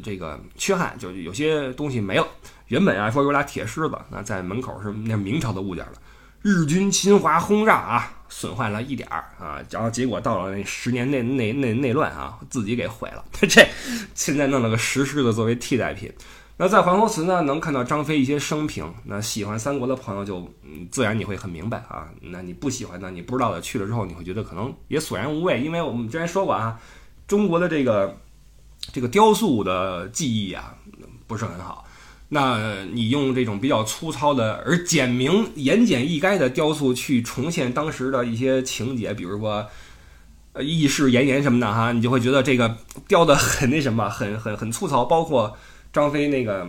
[0.03, 2.27] 这个缺憾，就有些东西没了。
[2.67, 5.93] 原本啊说有俩铁狮子，那在门口是那明朝的物件了。
[6.43, 13.25] 日军侵华轰炸啊，损坏了一点儿啊，然后结果到了那十年内内内内乱啊，自己给毁了。
[13.49, 13.67] 这
[14.13, 16.13] 现在弄了个石狮子作为替代品。
[16.55, 18.85] 那在桓侯祠呢，能看到张飞一些生平。
[19.05, 22.07] 那喜欢三国的朋友就，嗯，自然你会很明白啊。
[22.21, 26.79] 那你不喜欢的，你不知道的，去了之后你会觉得可能也索然无味，因为我们之前说过啊，
[27.25, 28.15] 中国的这个
[28.91, 30.75] 这个雕塑的技艺啊
[31.25, 31.85] 不是很好。
[32.29, 39.65] 那你用这种比较粗糙的而简明、言简意赅的雕塑去重现当时的一些情节，比如说
[40.53, 45.57] 呃义士炎炎什么的哈，你就会觉得这个雕的很那什么，很很很粗糙，包括。
[45.93, 46.67] 张飞那个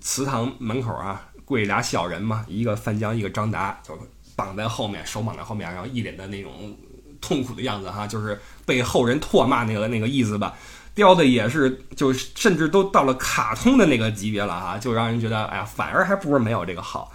[0.00, 3.96] 祠堂门口啊，跪俩小人嘛，一个范江，一个张达，就
[4.34, 6.74] 绑在后面，手绑在后面，然后一脸的那种
[7.20, 10.54] 痛苦的样子哈，就是被后人唾骂那个那个意思吧。
[10.94, 17.12] 雕的也是，就甚至都到了卡通的那个级别了哈，就让人觉得，哎呀，反而还不如没有这个好。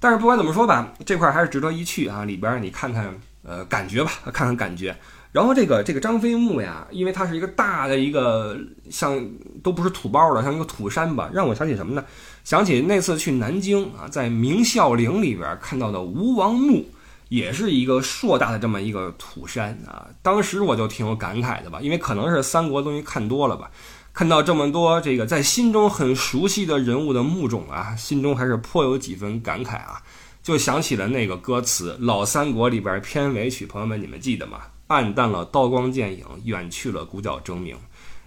[0.00, 4.96] 但是不管怎么说吧，这块还是值得一去啊，里边你看看，呃，感觉吧，看看感觉。
[5.30, 8.58] 然后这个这个张飞墓呀，因为它是一个大的一个
[8.90, 9.22] 像
[9.62, 12.04] 都不是土包的，像一个土山吧，让我想起什么呢？
[12.44, 16.86] 想起那次去南京啊，在明孝陵里边看到的吴王墓，
[17.28, 20.08] 也是一个硕大的这么一个土山啊。
[20.22, 23.70] 当时我就挺有感慨的吧，因为可能是三国东西看多了吧，
[24.14, 30.02] 看到这么多这个在心中很熟悉的人物的墓冢啊，心中还是颇有几分感慨啊，
[30.42, 34.62] 就想起了那个歌词《老三国》里边片尾曲，朋友们你们记得吗？
[34.88, 37.76] 暗淡了刀光剑影，远去了鼓角争鸣，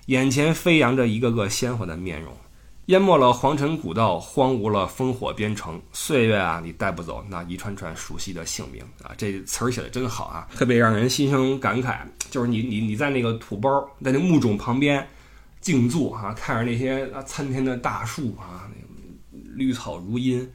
[0.06, 2.36] 眼前飞扬着一个个鲜活的面容，
[2.86, 5.82] 淹没了皇城古道，荒芜了烽火边城。
[5.92, 9.12] 岁月啊，你带不走那一串串熟悉的姓名啊！
[9.18, 12.00] 这词儿写的真好啊， 特别让人心生感慨。
[12.30, 13.70] 就是你你你在那个土包，
[14.04, 15.08] 在那墓冢旁边
[15.62, 18.70] 静坐啊，看着那些参天的大树啊，
[19.56, 20.48] 绿草如茵，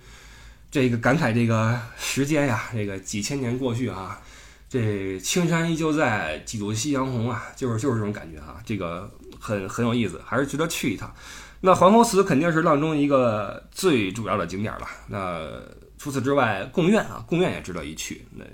[0.71, 4.21] 这个感慨这个时间呀，这个几千年过去啊。
[4.69, 11.15] 这青山依旧在，几度夕阳红啊，就是就是这种感觉啊，这个很很有意思，还是值得去一趟。
[11.61, 14.87] 那桓侯祠肯定是阆中一个最主要的景点了。
[15.09, 15.49] 那
[15.97, 18.27] 除此之外，贡院啊，贡院也值得一去。
[18.35, 18.45] 那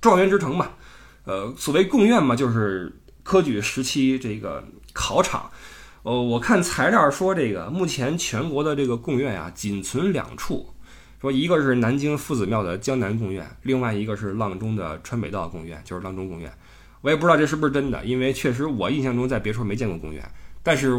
[0.00, 0.70] 状元之城嘛，
[1.24, 5.50] 呃，所谓贡院嘛，就是科举时期这个考场。
[6.02, 10.73] 呃，我看材料说，这个目前全国的这个贡院啊，仅存两处。
[11.24, 16.52] 说一个是南京夫子庙的江南贡院，另外一个是阆中的川北道贡院，就是阆中贡院。
[17.00, 20.22] 我也不知道这是不是真的，因为确实我印象中在别处没见过贡院。
[20.62, 20.92] 但是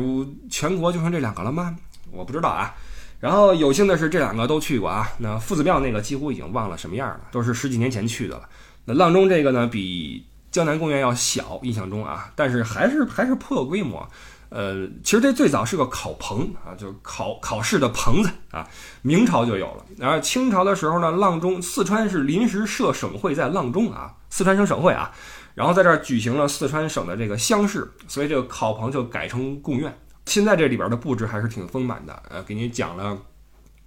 [0.50, 1.78] 全国就剩这两个了吗？
[2.10, 2.74] 我不知道啊。
[3.20, 5.08] 然后有幸的是这两个都去过啊。
[5.20, 8.50] 那夫子庙那个几乎已经忘了什么样了，都是十几年前去的了。
[8.86, 14.10] 那阆中这个呢，比江南贡院要小，印象中啊，但是还是还是颇有规模。
[14.50, 18.68] 呃，其实这最早是个考棚啊，就是考考试的棚子啊，
[19.02, 19.86] 明朝就有了。
[19.98, 25.12] 然后清朝的时候呢，阆中四川是临时设省会在阆中啊，四川省省会啊，
[25.54, 29.94] 然后在这儿举行了四川省的这个乡试，所以这个考棚就改成贡院。
[30.26, 33.18] 现在这里边的布置还是挺丰满的，呃，给你讲了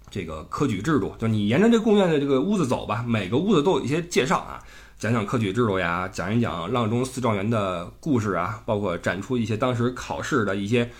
[0.09, 4.61] 这个科举制度，就你沿着这贡院的这个屋子走吧，每个屋子都有一些介绍啊。
[4.99, 10.91] 讲讲科举制度呀，讲一讲阆中四状元的故事啊，包括展出一些当时考试的一些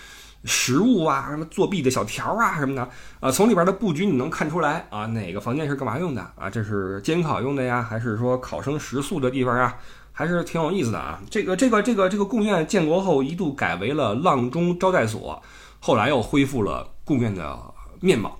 [0.46, 6.50] 实物啊，什么作弊的小条啊什么的啊，从里边的布局你能看出来啊，哪个房间是干嘛用的啊？
[6.50, 9.76] 这是监考用的呀，还是说考生食宿的地方啊？
[10.14, 11.20] 还是挺有意思的啊。
[11.30, 15.44] 这个这个这个这个贡院建国后一度改为了阆中招待所，
[15.82, 17.60] 后来又恢复了贡院的
[18.00, 18.38] 面貌。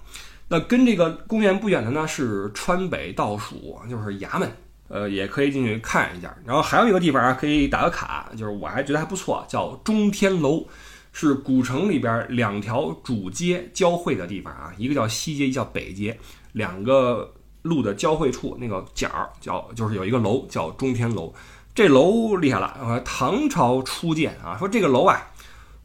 [0.48, 4.50] 那跟这个贡院不远的呢是川北道署，就是衙门。
[4.90, 6.36] 呃，也可以进去看一下。
[6.46, 10.66] 然后还有一个地方啊，可以打个卡，就是我还觉得还不错，叫中天楼，
[11.14, 16.20] 是古城里边两条主街交汇的地方啊，一个叫西街，一叫北街，
[16.52, 21.34] 两个路的交汇处那个角儿叫就是有一个楼叫中天楼，
[21.74, 25.26] 这楼厉害了，唐朝初建啊，说这个楼啊。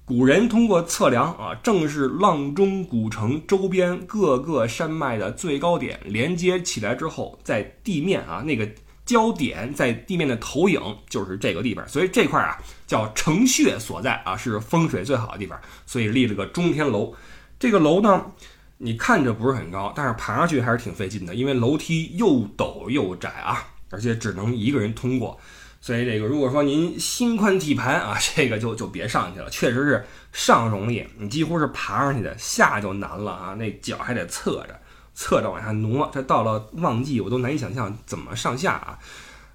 [0.06, 8.68] 古人通过测量啊，正是阆中古城周边各个山脉的最高点，连接起来之后，在地面啊那个
[9.04, 17.14] 焦点在地面的投影就是这个地方，所以这块啊叫城穴所在啊，是风水最好的地方，所以立了个中天楼。
[17.58, 18.32] 这个楼呢，
[18.78, 25.38] 你看着不是很高，但是爬上去还是挺费劲的，因为楼梯又陡又窄啊，而且只能一个人通过。
[25.80, 29.50] 所以这个，如果说您心宽体盘啊，这个就就别上去了。
[29.50, 33.54] 确实是上容易，你几乎是爬上去的，下就难了啊。
[33.54, 34.80] 那脚还得侧着，
[35.14, 36.10] 侧着往下挪。
[36.12, 38.98] 这到了旺季，我都难以想象怎么上下啊。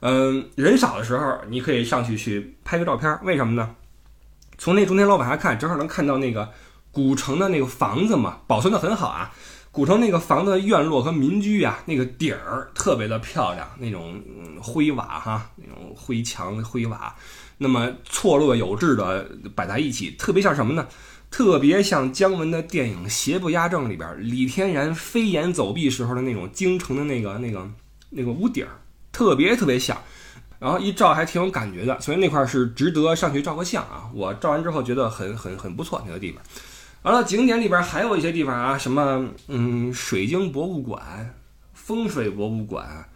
[0.01, 3.19] 嗯，人少的时候，你可以上去去拍个照片。
[3.23, 3.75] 为什么呢？
[4.57, 6.49] 从那中间楼往下看，正好能看到那个
[6.91, 9.31] 古城的那个房子嘛，保存的很好啊。
[9.71, 14.21] 古城那个房子院落和民居啊，那个顶儿特别的漂亮，那种
[14.59, 17.15] 灰瓦哈，那种灰墙灰瓦，
[17.59, 20.87] 那么错落有致的摆在一起，特别像什么呢？
[21.29, 27.69] 特别像姜文的电影《邪不压正》里边李天然飞檐走壁时候的那种京城的那个那个
[28.09, 28.71] 那个屋顶儿，
[29.11, 29.95] 特别特别像。
[30.57, 34.09] 然后一照还挺有感觉的，所以那块是值得上去照个相啊。
[34.13, 36.41] 我照完之后觉得很很很不错那个地方。
[37.03, 41.33] 完了，景点里边还有一些地方啊，什么嗯，水晶博物馆、
[41.73, 43.07] 风水博物馆、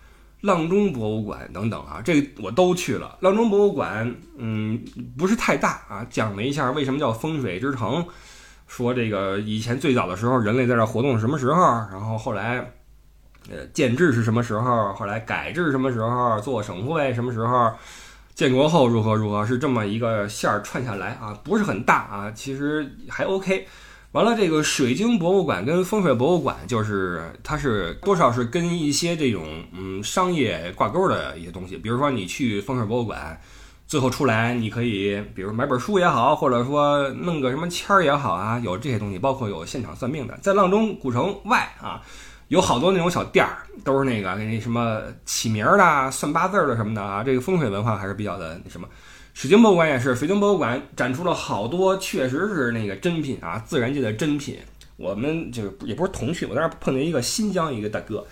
[0.43, 3.17] 阆中博物馆等等啊，这个我都去了。
[3.21, 4.83] 阆中博物馆，嗯，
[5.17, 8.05] 不是太大啊，讲了一下为什么叫风水之城，
[8.67, 12.57] 说这个以前最早的时候人类在这活动什么时候，然后后来
[13.49, 17.71] 呃建制是什么时候，后来改制什么时候，做省会什么时候。
[18.35, 23.67] 建国后如何如何是这么一个线儿串下来啊，不是很大啊，其实还 OK。
[24.13, 31.75] 完了，这个水晶博物馆跟风水博物馆，就是它是多少是跟一些这种嗯商业挂钩的一些东西。
[31.77, 33.41] 比如说你去风水博物馆，
[33.87, 42.01] 最后出来你可以，比如买本书也好，或者说弄个什么签儿也好啊，有这些东西，包括有现场算命的，在阆中古城外啊。
[42.49, 47.23] 有好多那种小店儿，都是那个那什么起名儿的、算八字的什么的啊。
[47.23, 48.87] 这个风水文化还是比较的那什么。
[49.33, 54.57] 水晶博物馆也是，水晶博物馆展出了好多，确实是那个珍品啊，自然界的珍品。
[54.95, 58.25] 我们就也不是同去，我在那儿碰见一个新疆一个大哥，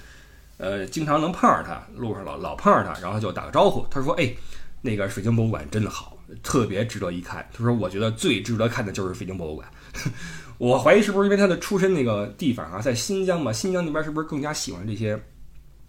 [0.58, 3.84] 呃，经常能碰上他，路上老老碰上他，然后就打个招呼。
[3.90, 4.32] 他说：“哎，
[4.80, 9.68] 那个水晶博物馆真的好，特别值得一看。”他说：“我觉得最值得看的就是水晶博物馆。
[10.60, 15.20] ”我怀疑是不是因为他的出身那个地方啊，在新疆嘛，新疆那边是不是更加喜欢这些，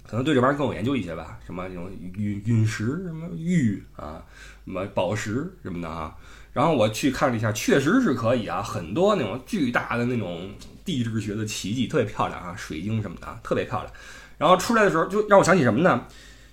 [0.08, 1.38] 可能对这玩意儿更有研究一些吧？
[1.44, 4.24] 什么那种陨陨石，什么玉啊，
[4.64, 6.14] 什么宝石什么的啊。
[6.52, 10.50] 然后我去看了一下，确实是可以啊，很多那种巨大的那种
[10.84, 13.92] 地质学的奇迹，特别漂亮啊，水晶什么的啊特别漂亮。
[14.38, 16.06] 然后出来的时候就让我想起什么呢？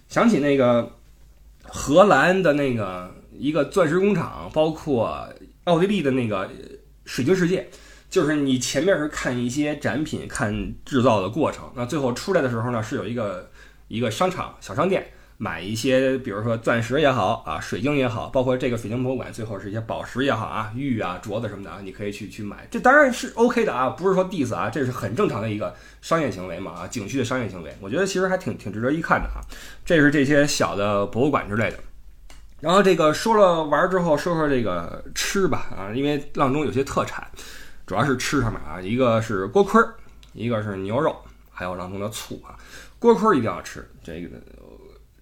[0.08, 0.96] 想起那个
[1.64, 5.28] 荷兰的那个一个钻石工厂，包括
[5.66, 6.50] 奥地利的那个
[7.06, 7.70] 水晶世界。
[8.10, 13.52] 就是你前面是看一些展品，看制造的过程，那最后出来的时候呢，是有一个
[13.88, 29.40] 一个商场小商店，买一些，比如说钻石也好啊，水晶也好，包括这个水晶博物馆，最后是一些宝石也好啊，玉啊、镯子什么的啊，你可以去去买，这当然是 OK 的啊，不是说 diss 啊，这是很正常的一个商业行为嘛啊，景区的商业行为，我觉得其实还挺挺值得一看的啊，
[29.86, 31.80] 这是这些小的博物馆之类的。
[32.60, 37.26] 然后这个说了玩之后，说说这个吃吧啊，因为阆中有些特产。
[37.88, 39.96] 主要是吃上面啊，一个是锅盔儿，
[40.34, 41.16] 一个是牛肉，
[41.50, 42.54] 还有阆中的醋啊。
[43.00, 43.90] 锅盔儿一定要吃。
[44.04, 44.38] 这个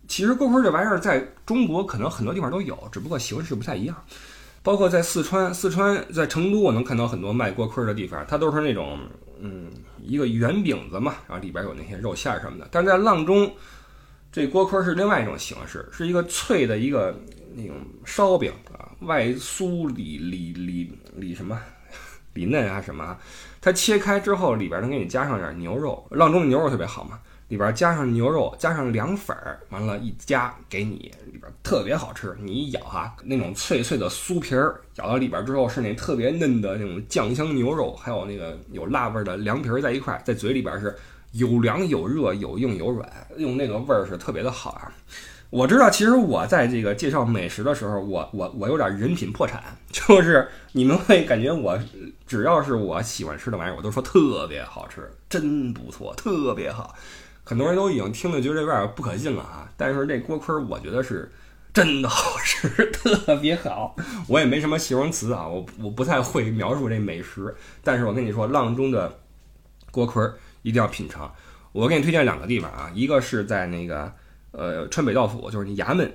[0.07, 3.95] 其实锅盔这玩意儿在中国可能很多地方都有，只不过形式不太一样。
[4.63, 8.99] 包括在四川，四川在成都，我能看到很多卖锅盔的地方，它都是那种
[9.39, 12.67] 嗯一个圆饼子嘛，然后里边有那些肉馅什么的。
[12.69, 13.49] 但在阆中，
[14.31, 17.17] 这锅盔是另外一种形式，是一个脆的一个
[17.55, 21.57] 那种烧饼啊，外酥里里里里什么？
[22.33, 23.17] 里嫩啊什么？
[23.61, 26.05] 它切开之后，里边能给你加上点牛肉。
[26.11, 32.35] 阆中的牛肉特别好嘛，里边加上牛肉，加上凉粉儿，完了，一夹给你，里边特别好吃。
[32.41, 40.93] 你一咬哈，那种脆脆的酥皮儿，咬到里边之后是那特别嫩的那种酱香牛肉，还有那个有辣味的凉皮儿在一块，在嘴里边是
[41.31, 44.91] 有凉有热，有硬有软，用那个味儿是特别的好啊。
[45.49, 51.79] 我知道，其实我在这个介绍美食的时候，我我我有点人品破产，就是你们会感觉我
[52.27, 56.93] 只要是我喜欢吃的玩意儿，我都说特别好吃，真不错，特别好。
[57.47, 59.71] 很多人都已经听了觉得有点不可信了啊！
[59.77, 61.31] 但是这锅盔，我觉得是
[61.73, 63.95] 真的好吃， 特别好。
[64.27, 67.55] 我也没什么形容词啊，我我不太会描述这美食。
[67.81, 69.17] 但是我跟你说，阆中的
[69.91, 70.21] 锅盔
[70.61, 71.33] 一定要品尝。
[71.71, 74.11] 我给你推荐两个地方啊，一个是在那个
[74.51, 76.13] 呃川北道府，就是你衙门，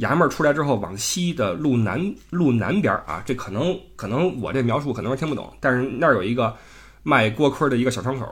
[0.00, 6.54] 衙门出来之后往西的路南路南边啊，这可能可能我这描述可能是听不懂，但是那儿有一个
[7.02, 8.26] 卖锅盔的一个小窗口，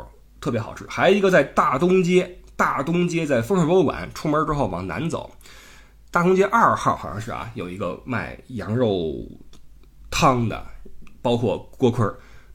[0.45, 0.85] 特别好吃。
[0.91, 5.31] 还有一个在大东街，大东街在风水博物馆出门之后往南走。
[6.11, 9.17] 大东街二号好像是啊，有一个卖羊肉
[10.11, 10.63] 汤的，
[11.23, 12.07] 包括锅盔，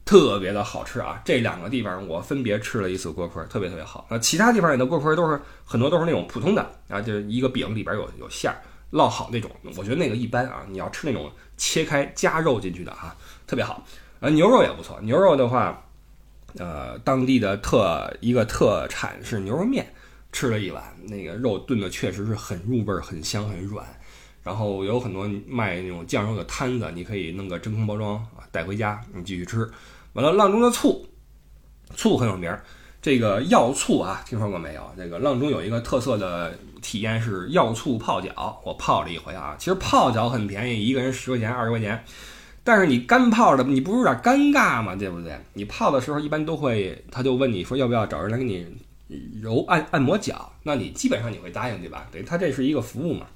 [0.04, 1.20] 特别的好吃啊。
[1.24, 4.06] 这两个地方我分别吃了一次锅盔，特别特别好。
[4.08, 8.56] 那其他地方里的锅盔都是很多都是那种普通的啊，就是一个饼里边有有馅儿
[8.92, 10.64] 烙好那种，我觉得那个一般啊。
[10.68, 13.16] 你要吃那种切开加肉进去的啊，
[13.48, 13.84] 特别好。
[14.20, 15.82] 呃，牛肉也不错，牛肉的话，
[16.58, 19.86] 呃，当地的特一个特产是牛肉面。
[20.32, 23.84] 吃了一碗，那个肉炖的确实是很入味儿，很香，很软。
[24.44, 29.68] 然后有很多卖那种酱肉的摊子，你可以弄个真空包装啊带回家，你继续吃。
[30.12, 31.04] 完了，阆中的醋，
[31.96, 32.62] 醋很有名儿。
[33.02, 34.88] 这个药醋啊，听说过没有？
[34.96, 39.56] 这个阆中有一个特色的体验是药醋泡脚，我泡了一回啊。
[39.58, 42.04] 其实泡脚很便宜，一个人十块钱、二十块钱。
[42.70, 44.94] 但是你干泡的，你不是有点尴尬吗？
[44.94, 45.36] 对不对？
[45.54, 48.64] 你泡的时候一般都会，他就问你说要不要找人来给你。
[49.42, 52.06] 揉按按摩脚，那你基本上你会答应对吧？
[52.12, 53.26] 对，它这是一个服务嘛。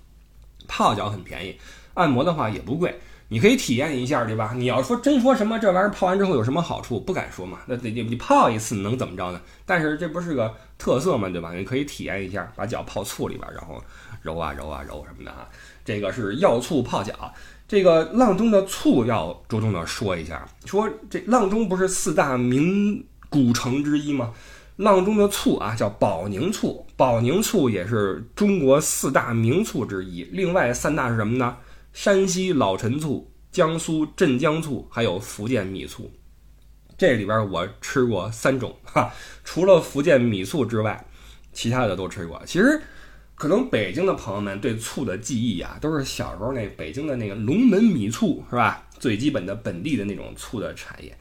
[0.68, 1.56] 泡脚很便宜，
[1.94, 4.52] 按摩的话也不贵，你可以体验一下对吧？
[4.54, 7.58] 你要说真说什么这玩意儿泡完之后有什么好处，不敢说嘛。
[7.66, 9.40] 那你你泡一次能怎么着呢？
[9.66, 11.52] 但是这不是个特色嘛，对吧？
[11.52, 13.82] 你可以体验一下，把脚泡醋里边，然后
[14.22, 15.48] 揉啊揉啊揉什么的啊。
[15.84, 17.12] 这个是药醋泡脚。
[17.66, 24.32] 这个阆中的醋要着重的说一下，说这阆中不是四大名古城之一吗？
[24.76, 26.84] 阆中的醋啊，叫保宁醋。
[26.96, 30.24] 保宁醋也是中国四大名醋之一。
[30.32, 31.56] 另外三大是什么呢？
[31.92, 36.10] 山西老陈醋、江苏镇江醋，还有福建米醋。
[36.98, 39.12] 这里边我吃过三种哈，
[39.44, 41.06] 除了福建米醋之外，
[41.52, 42.42] 其他的都吃过。
[42.44, 42.82] 其实，
[43.34, 48.82] 可能北京的朋友们对醋的记忆啊，都是小时候那北京的那个龙门米醋，是吧？
[48.98, 51.16] 最基本的本地的那种醋的产业。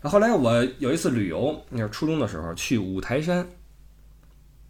[0.00, 3.46] 那后来我有一次旅游，那是初中的时候去五台山，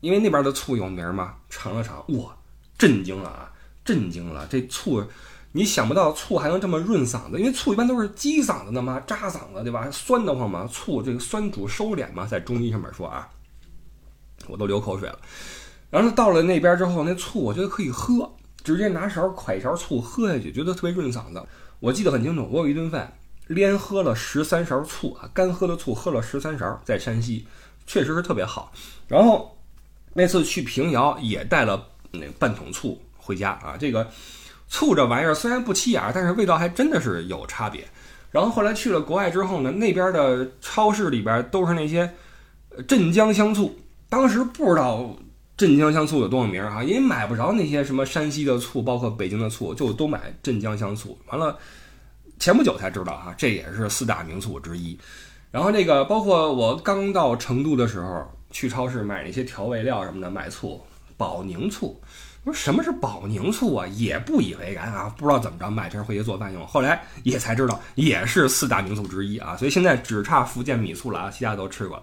[0.01, 2.36] 因为那边的醋有名嘛，尝了尝，哇，
[2.76, 3.53] 震惊了啊，
[3.84, 4.46] 震惊了！
[4.51, 5.03] 这醋，
[5.53, 9.88] 你想不到醋还能这么润嗓子，因为醋一般都是激嗓子的嘛，扎嗓子对吧？
[9.90, 13.28] 酸得慌嘛，醋这个酸主收敛嘛，在中医上面说啊，
[14.46, 15.18] 我都流口水了。
[15.91, 18.30] 然后到了那边之后，那醋我觉得可以喝，
[18.62, 21.43] 直接拿勺㧟一勺醋喝下去，觉得特别润嗓子。
[21.80, 23.12] 我记得很清楚，我有一顿饭。
[23.47, 27.47] 连喝了十三勺醋啊，干喝的醋喝了十三勺，在山西
[27.86, 28.70] 确实是特别好。
[29.07, 29.57] 然后
[30.12, 33.74] 那次去平遥也带了那半桶醋回家啊。
[33.80, 34.07] 这个
[34.68, 37.89] 醋这玩意儿虽然不起眼，但是味道还真的是有差别。
[38.30, 42.12] 然后后来去了国外之后呢，那边的超市里边都是那些
[42.86, 43.74] 镇江香醋。
[44.11, 45.16] 当时不知道
[45.59, 51.18] 镇江香醋有多有名啊，因为买不着那些什么山西的醋，包括北京的醋，就都买镇江香醋。
[51.26, 51.59] 完了。
[52.40, 54.96] 前不久才知道哈，这也是四大名醋之一。
[55.50, 60.80] 然后这个包括我刚到成都的时候，去超市买那些调味料什么的，买醋，
[61.16, 62.00] 保宁醋。
[62.44, 63.84] 我说什么是保宁醋啊？
[63.88, 66.64] 也不以为然啊，不知道怎么着买瓶回去做饭用。
[66.64, 69.56] 后来也才知道，也是四大名醋之一啊。
[69.56, 72.00] 所以现在只差福建米醋了啊，其他都吃过。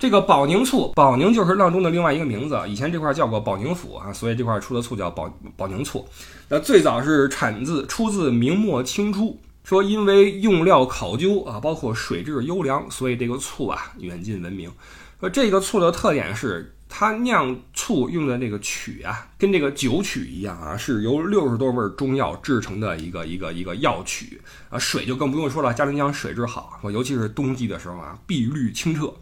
[0.00, 2.58] 这个保宁醋，保宁就是阆中的另外一个名字。
[2.66, 6.08] 以前这块叫过保宁府啊，所以这块出的醋叫保保宁醋。
[6.48, 9.38] 那最早是产自出自明末清初。
[9.62, 14.72] 说因为用料考究啊，包括水质优良，所以这个醋啊远近闻名。
[15.20, 24.40] 说这个醋的特点是，它酿醋用的那个曲啊，跟这个酒曲一样啊，是由六十多味中药制成的一个一个一个药曲
[24.70, 24.78] 啊。
[24.78, 29.12] 水就更不用说了，嘉陵江水质好，尤其是冬季的时候啊，碧绿清澈。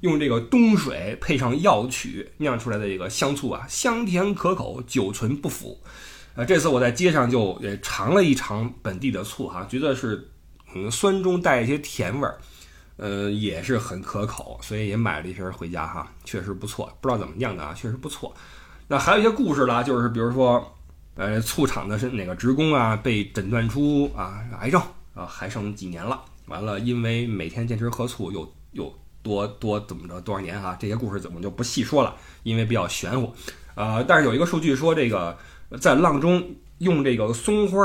[0.00, 5.80] 用这个冬水配上药曲酿出来的这个香醋啊，香甜可口，久存不腐。
[6.34, 10.28] 呃，这次我在街上就也尝了一尝本地的醋哈，觉得是
[10.74, 12.38] 嗯酸中带一些甜味儿，
[12.98, 18.34] 呃也是很可口，所以也买了一瓶回家哈，确实不错，不知道怎么酿的啊，确实不错。
[18.88, 20.76] 那还有一些故事了，就是比如说，
[21.14, 24.80] 呃，醋厂的是哪个职工啊，被诊断出啊癌症
[25.14, 28.94] 啊，还剩几年了，完了因为每天坚持喝醋，又又
[29.26, 32.14] 多多怎么着多少年哈，这些故事怎么就不细说了，
[32.44, 33.34] 因为比较玄乎。
[33.74, 35.36] 呃，但是有一个数据说这个。
[35.80, 37.76] 在阆中用这个松花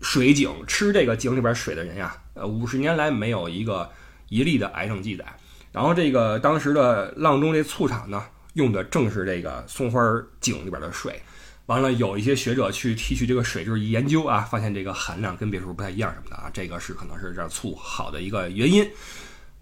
[0.00, 3.88] 水井吃这个井里边水的人呀，呃，五十年来没有一个
[4.28, 5.24] 一例的癌症记载。
[5.70, 8.20] 然后这个当时的阆中这醋厂呢，
[8.54, 10.00] 用的正是这个松花
[10.40, 11.22] 井里边的水。
[11.66, 18.84] 完了，有一些学者去提取这个水质一研究啊，发现这个含量跟别处不太一样什么的啊，这个是可能是这醋好的一个原因。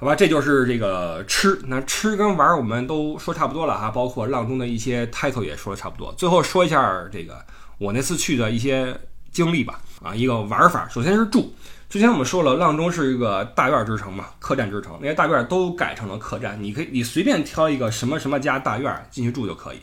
[0.00, 1.60] 好吧，这就是这个吃。
[1.66, 6.14] 那吃跟玩我们都说差不多了哈，包括浪中的一些 title 也说的差不多。
[6.16, 7.44] 最后说一下这个
[7.78, 8.96] 我那次去的一些
[9.32, 9.80] 经历吧。
[10.00, 11.52] 啊，一个玩法，首先是住。
[11.88, 19.78] 之前我们说了，阆中是一个大院之城嘛，客栈之城，那些大院都改成了客栈，你可以你随便挑一个什么什么家大院进去住就可以。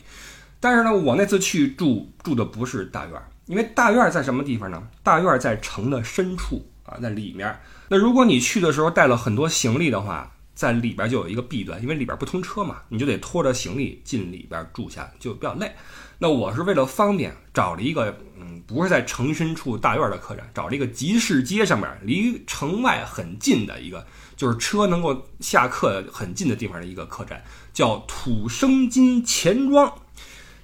[0.58, 4.82] 但是呢，我那次去住住的不是大院，因为大院在什么地方呢？
[5.02, 7.54] 大院在城的深处啊，在里面。
[7.88, 15.70] 那如果你去的时候带了很多行李的话，在里边就有一个弊端，因为里边不通车嘛，你就得拖着行李进里边住下，就比较累。
[16.18, 27.40] 那我是为了方便，找了一个嗯，不是在城深处大院的客栈，找了一个集市街上面离城外很近的一个，就是车能够下客很近的地方的一个客栈，
[27.74, 29.92] 叫土生金钱庄。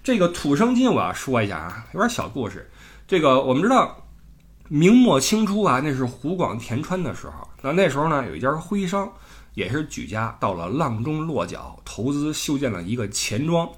[0.03, 2.68] 这个土生金我要说一下啊，有点小故事。
[3.07, 3.99] 这个我们知道。
[4.75, 7.47] 明末清初啊，那是湖广填川的时候。
[7.61, 9.07] 那那时候呢，有一家徽商，
[9.53, 13.68] 也是举家到了阆中落脚，投资修建了一个钱庄。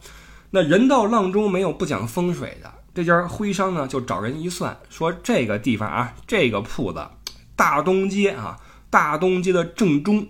[0.51, 7.05] 那人到阆中没有不讲风水的，这家徽商呢就找人一算，说这个地方啊，这个铺子
[7.57, 8.57] 大东街啊，
[8.88, 10.24] 大东街的正中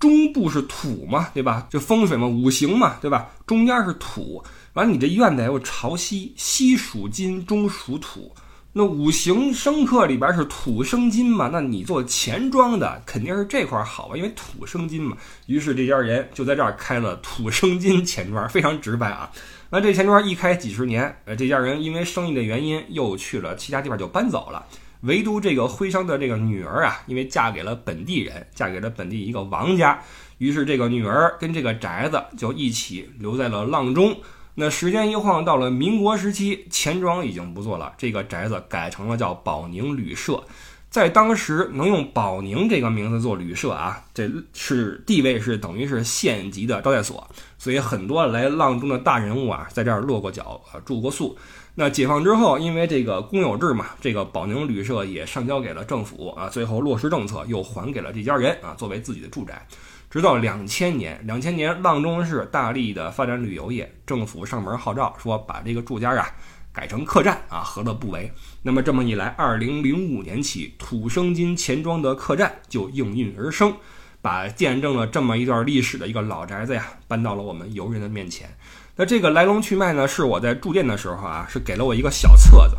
[0.00, 1.68] 中部是土嘛，对吧？
[1.70, 3.28] 就风水嘛，五行嘛，对吧？
[3.46, 4.42] 中间是土，
[4.72, 8.34] 完了你这院子又朝西，西属金，中属土。
[8.74, 11.48] 那五行生克里边是土生金嘛？
[11.52, 14.16] 那你做钱庄的肯定是这块好啊？
[14.16, 15.16] 因为土生金嘛。
[15.46, 19.30] 于是这家人就在这儿开了土生金钱庄，非常直白啊。
[19.70, 24.64] 那这钱庄一开几十年，呃，这家人因为生意的原因又去了其他地方就搬走了。
[25.00, 29.98] 唯独这个徽商的这个女儿啊，因为嫁给了本地人，嫁给了本地一个王家，
[30.38, 34.16] 于是这个女儿跟这个宅子就一起留在了阆中。
[34.60, 40.42] 那时间一晃到了民国时期，钱庄已经不做了，这个宅子改成了叫保宁旅社。
[40.90, 47.24] 在当时能用保宁这个名字做旅社啊，这是地位是等于是县级的招待所，
[47.56, 51.38] 所以很多来阆中的大人物啊，在这儿落过脚啊，住过宿。
[51.76, 59.64] 那解放之后，因为这个公有制嘛，这个保宁旅社也上交给了政府啊，最后落实政策又还给了这家人啊，作为自己的住宅。
[60.10, 66.26] 直到两千年，两千年阆中市大力的发展旅游业，政府上门号召说把这个住家啊
[66.72, 68.32] 改成客栈啊，何乐不为？
[68.62, 73.76] 那么这么一来，二零零五年起，土生金钱庄的客栈就应运而生，
[74.22, 78.48] 把见证了这么一段历史的一个老宅子呀搬到了我们游人的面前。
[78.96, 82.76] 那这个来龙去脉呢，是我在住店的时候啊，是给了我一个小册子，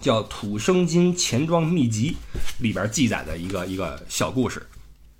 [0.00, 2.16] 叫《土生金钱庄秘籍》，
[2.62, 4.66] 里边记载的一个一个小故事。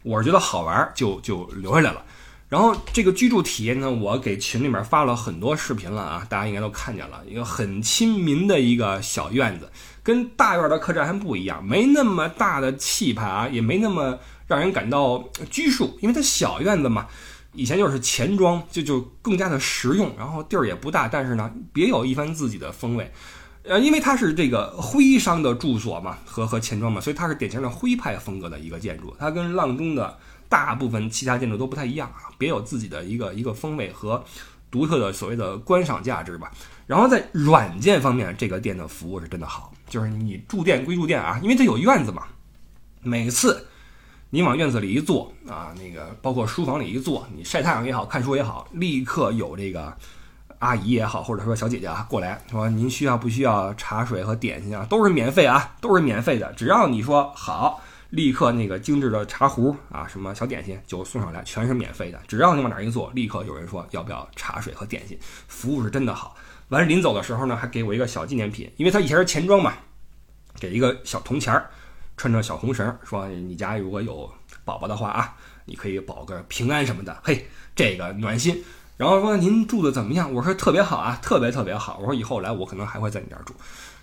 [0.03, 2.05] 我是觉得好玩，就就留下来了。
[2.49, 7.23] 然后这个居住体验呢，我给群里面发了很多视频了啊，大家应该都看见了。
[7.27, 9.71] 一个很亲民的一个小院子，
[10.03, 17.07] 跟大院的客栈还不一样，没那么大的气派啊，也没那么让人感到拘束，因为它小院子嘛。
[17.55, 23.13] 以前就是钱庄，就就更加的实用，然后地儿也不大，但是呢，别有一番自己的风味。
[23.65, 29.15] 呃，因为它是这个徽商的住所嘛，和和钱庄嘛，所以它是典型的徽派风格的一个建筑。
[29.19, 34.25] 它跟阆中的大部分其他建筑都不太一样啊，别有自己的一个一个风味和
[34.69, 36.51] 独特的所谓的观赏价值吧。
[36.89, 42.25] 然后在软件方面，这个店的服务是真的好，就是你住店归住店啊，因为它有院子嘛，
[43.01, 43.65] 每次
[44.31, 49.97] 你往院子里一坐啊，那个包括书房里一坐，你晒太阳也好看书也好，立刻有这个。
[50.63, 54.87] 阿姨也好，或者说小姐姐啊，过来说您需要不需要茶水和点心啊？
[54.89, 56.53] 都是免费啊，都是免费的。
[56.53, 62.21] 只要你说好，立刻那个精致的茶壶啊，什么小点心就送上来，全是免费的。
[62.29, 66.37] 只要你往哪一坐，立刻有人说要不要茶水和点心，服务是真的好。
[66.69, 69.75] 完临走的时候呢，还给我一个小纪念品，因为他以前是钱庄嘛，
[70.61, 71.69] 给一个小铜钱儿，
[72.17, 74.33] 穿着小红绳，说你家如果有
[74.65, 75.35] 宝宝的话啊，
[75.65, 77.21] 你可以保个平安什么的。
[77.25, 78.63] 嘿，这个暖心。
[79.03, 80.33] 然后说您住的怎么样？
[80.33, 81.99] 我说特别好啊，特别特别好。
[82.01, 83.53] 我说以后来我可能还会在你这儿住。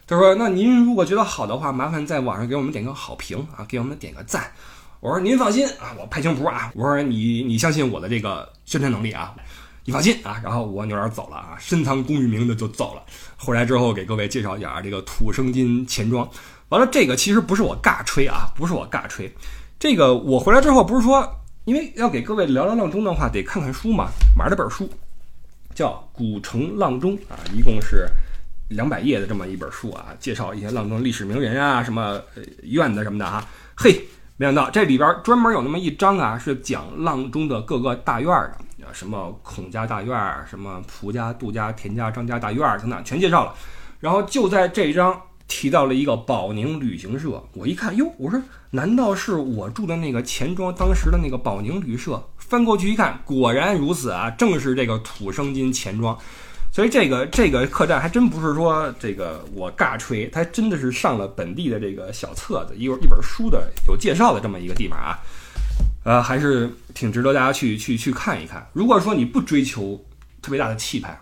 [0.06, 4.52] 他说那您如果觉得好的话，麻烦在网上给我们点个好评啊，给我们点个赞。
[5.00, 6.70] 我说您放心啊，我拍胸脯啊。
[6.76, 9.34] 我说你你相信我的这个宣传能力啊，
[9.86, 10.38] 你放心啊。
[10.44, 13.02] 然后我扭脸走了啊，深藏功与名的就走了。
[13.38, 16.30] 回来之后给各位介绍一下啊这个土生金钱庄。
[16.68, 19.34] 完了，这个其实不是我尬吹啊，不是我尬吹。
[19.80, 21.38] 这个我回来之后不是说。
[21.70, 24.10] 因为要给各位聊聊阆中的话，得看看书嘛。
[24.36, 24.90] 买了本书，
[25.76, 28.08] 叫《古城阆中》啊，一共是
[28.70, 32.20] 两百页的这么一本书啊，介绍一些阆中历史名人啊，什么
[32.64, 33.46] 院子什么的哈。
[33.78, 34.02] 嘿，
[34.38, 38.32] 没想到这里边专门有那么一章啊，是讲阆中的各个大院
[38.80, 43.54] 的，什么孔家大院儿，什么蒲家、杜家、田家、张家大院儿等等，全介绍了。
[44.00, 52.24] 然后就在这张提到了一个保宁旅行社，我一看，哟，我说难道是我住的那个钱庄当时的那个保宁旅社？
[52.38, 56.18] 翻过去一看，果然如此啊，正是这个土生金钱庄。
[56.72, 65.18] 所以这个这个客栈还真不是说这个我尬吹，它真的是上了本地的这个小册子，一一本书的有介绍的这么一个地方啊，
[66.04, 68.66] 呃，还是挺值得大家去去去看一看。
[68.72, 70.00] 如果说你不追求
[70.44, 71.20] 特别大的气派，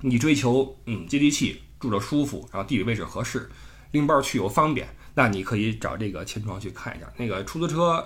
[0.00, 3.48] 你追求嗯接地气，住着舒服，然后地理位置合适，
[3.90, 7.06] 拎包去又方便，那你可以找这个钱庄去看一下。
[7.16, 8.04] 那个出租车。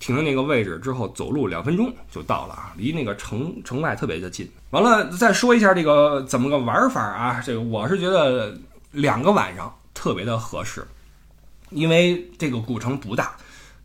[0.00, 4.48] 停在那个位置之后，走路两分钟就到了啊，离那个城城外特别的近。
[4.70, 7.42] 完了，再说一下这个怎么个玩法啊？
[7.44, 8.56] 这个我是觉得
[8.92, 10.86] 两个晚上特别的合适，
[11.70, 13.36] 因为这个古城不大，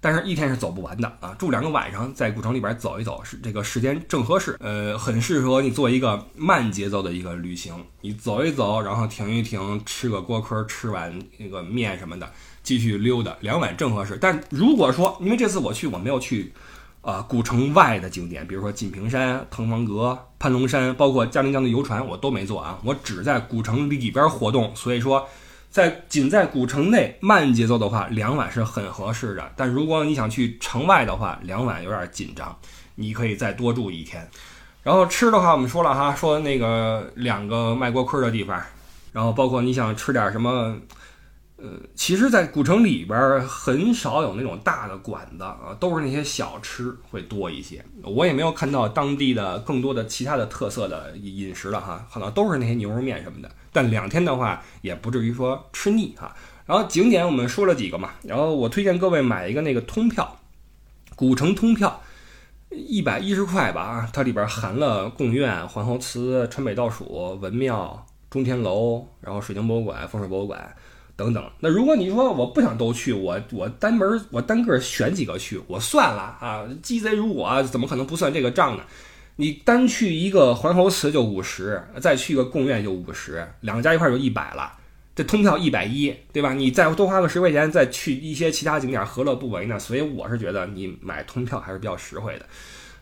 [0.04, 1.34] 但是一天是走不完的啊。
[1.40, 7.74] 住两个晚上在古城里边走一走，是这个时间正合适，呃，很适合你做一个慢节奏的一个旅行。
[8.02, 12.30] 你走一走，然后停一停，吃个锅盔，吃碗那个面什么的。
[12.62, 16.54] 继续溜达两晚正合适，但如果说因为这次我去我没有去，
[17.02, 24.74] 啊，古城外的景点，比如说锦屏山、滕王阁、攀龙山，包括嘉陵江的游船，我都没坐啊，我只在古城里边活动。
[24.78, 25.28] 所以说，
[25.74, 29.52] 在仅在古城内慢节奏的话，两晚是很合适的。
[29.56, 32.56] 但如果你想去城外的话，两晚有点紧张，
[32.94, 34.30] 你可以再多住一天。
[34.84, 38.62] 然后吃的话，我们说了哈，说那个两个卖锅盔的地方，
[39.12, 40.78] 然后包括你想吃点什么。
[41.58, 47.84] 呃，其实，在古城里边很少有那种大的馆子啊，都是那些小吃会多一些。
[48.04, 53.50] 我也没有看到当地的更多的其他的特色的饮食了哈，可能都是那些牛肉面什么的。
[53.74, 56.34] 但两天的话，也不至于说吃腻哈。
[56.66, 60.40] 然后景点我们说了几个嘛，然后我推荐各位买一个那个通票，
[61.16, 62.02] 古城通票，
[62.70, 70.74] 一百一十块吧啊，它里边含了贡院、环侯祠、川北道署、文庙、中天楼，然后水晶博物馆、风水博物馆。
[71.16, 78.84] 等等，那如果你说我不想都去，我我单门我单个选几个去，我算了啊，鸡贼如我，怎么可能不算这个账呢？
[79.38, 84.72] 你单去一个环侯祠就五十，再去个贡院就五十，两个加一块就一百了，
[85.16, 86.54] 这通票一百一，对吧？
[86.54, 89.80] 你再多花个十块钱再去一些其他景点，何乐不为呢？
[89.80, 92.46] 所以我是觉得你买通票还是比较实惠的，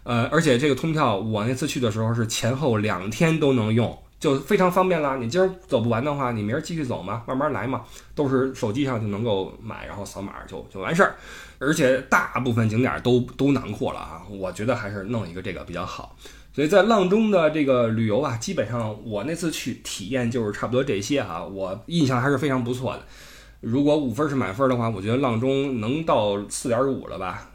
[0.04, 3.98] 呃，而且这个通票我那次去的时候是前后两天都能用。
[4.22, 5.18] 就非常方便了。
[5.18, 7.82] 你今儿走不完的话，你明儿继续走嘛，慢慢来嘛，
[8.14, 11.16] 都是手机上就能够买，然后扫码就就完事儿。
[11.62, 16.18] 而且大部分景点都都囊括了啊，我觉得还是弄一个这个比较好。
[16.54, 23.04] 所以在阆中的这个旅游啊，基本上我那次去体验就是差不多这些哈，我印象还是非常不错的。
[23.62, 27.48] 如果五分是满分的话，我觉得阆中能到四点五了吧。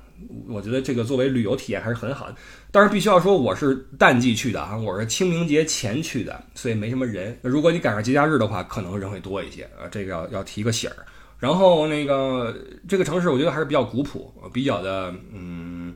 [0.48, 2.36] 我觉得这个作为旅游体验还是很好的，
[2.70, 7.38] 但是必须要说我是淡季去的啊，我是清明节前去的，所以没什么人。
[7.42, 11.04] 如果你赶上节假日的话，可能人会多一些啊，这个要要提个醒儿。
[11.38, 12.56] 然后那个
[12.88, 15.94] 这个城市我觉得还是比较古朴，比较的嗯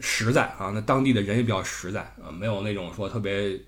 [0.00, 3.58] 实在啊，那当地的人也比较实在啊，没有那种说特别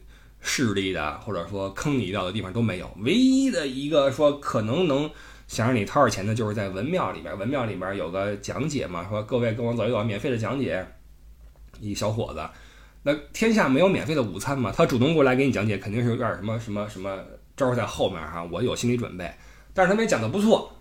[0.40, 2.90] 势利的或者说坑你一道的地方都没有。
[2.98, 5.10] 唯一的一个说可能能。
[5.46, 10.84] 想让你掏点钱的，就是在文庙里边，文庙里边有个讲解嘛，说各位跟我走一走，免费的讲解。
[11.80, 12.40] 一小伙子，
[13.02, 17.22] 那天下没有免费的午餐嘛，他主动过来给你讲解，肯定是有点什么什么什么
[17.54, 19.30] 招在后面哈，我有心理准备。
[19.74, 20.72] 但是他们也讲的不错，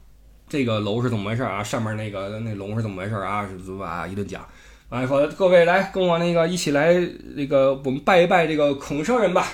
[0.48, 1.64] 这个楼是怎么回事啊？
[1.64, 3.46] 上面那个那龙是怎么回事啊？
[3.48, 4.08] 是吧？
[4.08, 4.48] 一顿讲，
[4.90, 6.94] 完了说各位来跟我那个一起来
[7.36, 9.48] 那个我们拜一拜这个孔圣人吧。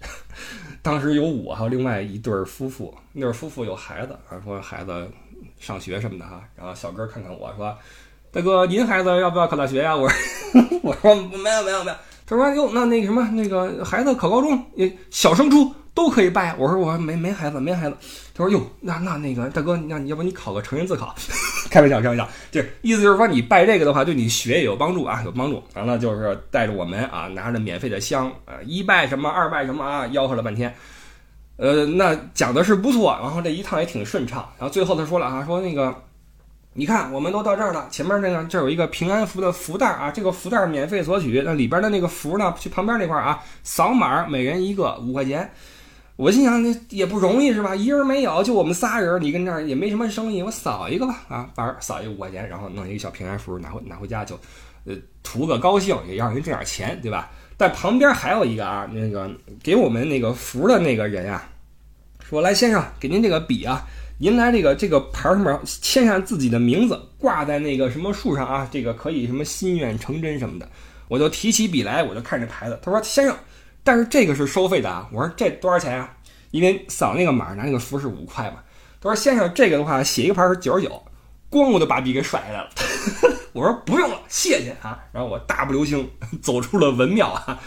[0.82, 5.08] 当时有我，还有另外一对夫妇，那对夫妇有孩子，啊，说孩子
[5.58, 6.42] 上学什么的哈。
[6.56, 7.74] 然后小哥看看我说
[8.32, 10.18] ：“大哥，您孩子要不要考大学呀？”我说
[10.82, 11.96] ：“我说没有没有没有。”
[12.26, 14.62] 他说：“哟，那那个什么，那个孩子考高中，
[15.10, 17.96] 小升初。”都可以拜，我说我没没孩子没孩子，
[18.34, 21.14] 他说哟那那那个大哥，那你要不你考个成人自考，
[21.70, 25.62] 开玩笑开玩笑，就是意思就是说你拜这个的话，对你学也有帮助啊，有帮助。
[25.74, 30.74] 完了就是带着我们啊，拿着免费的香啊，一拜什么二拜什么啊，吆喝了半天，
[31.58, 34.48] 呃，那讲的是不错，然后这一趟也挺顺畅。
[34.58, 35.94] 然后最后他说了啊，说那个
[36.72, 45.48] 你看我们都到这儿了，前面那个这有一个平安符的福袋啊，这个福袋免费索取，那里边的那个符呢，去旁边那块啊，扫码每人一个五块钱。
[46.16, 47.74] 我心想，那也不容易是吧？
[47.74, 54.38] 一人没有，就我们仨人，你跟这儿也没什么生意，我扫一个吧，啊，反扫一个五块钱，然后弄一个小平安符，拿回拿回家就，
[54.84, 54.94] 呃，
[55.24, 57.32] 图个高兴，也让人挣点钱，对吧？
[57.56, 59.28] 但旁边还有一个啊，那个
[59.60, 61.48] 给我们那个符的那个人啊，
[62.22, 63.84] 说来先生，给您这个笔啊，
[64.18, 70.68] 您来这个这个牌上面签上自己的名字，挂在那个什么树上啊，这个可以什么心愿成真什么的。
[71.08, 73.36] 我就提起笔来，我就看这牌子，他说先生。
[73.84, 75.08] 但是这个是收费的啊！
[75.12, 76.16] 我说这多少钱啊？
[76.50, 78.56] 因为扫那个码拿那个符是五块嘛。
[79.00, 81.04] 他说先生，这个的话写一个牌是九十九，
[81.50, 82.70] 咣我就把笔给甩下来了。
[83.52, 84.98] 我说不用了，谢谢啊。
[85.12, 86.10] 然后我大步流星
[86.42, 87.60] 走出了文庙啊。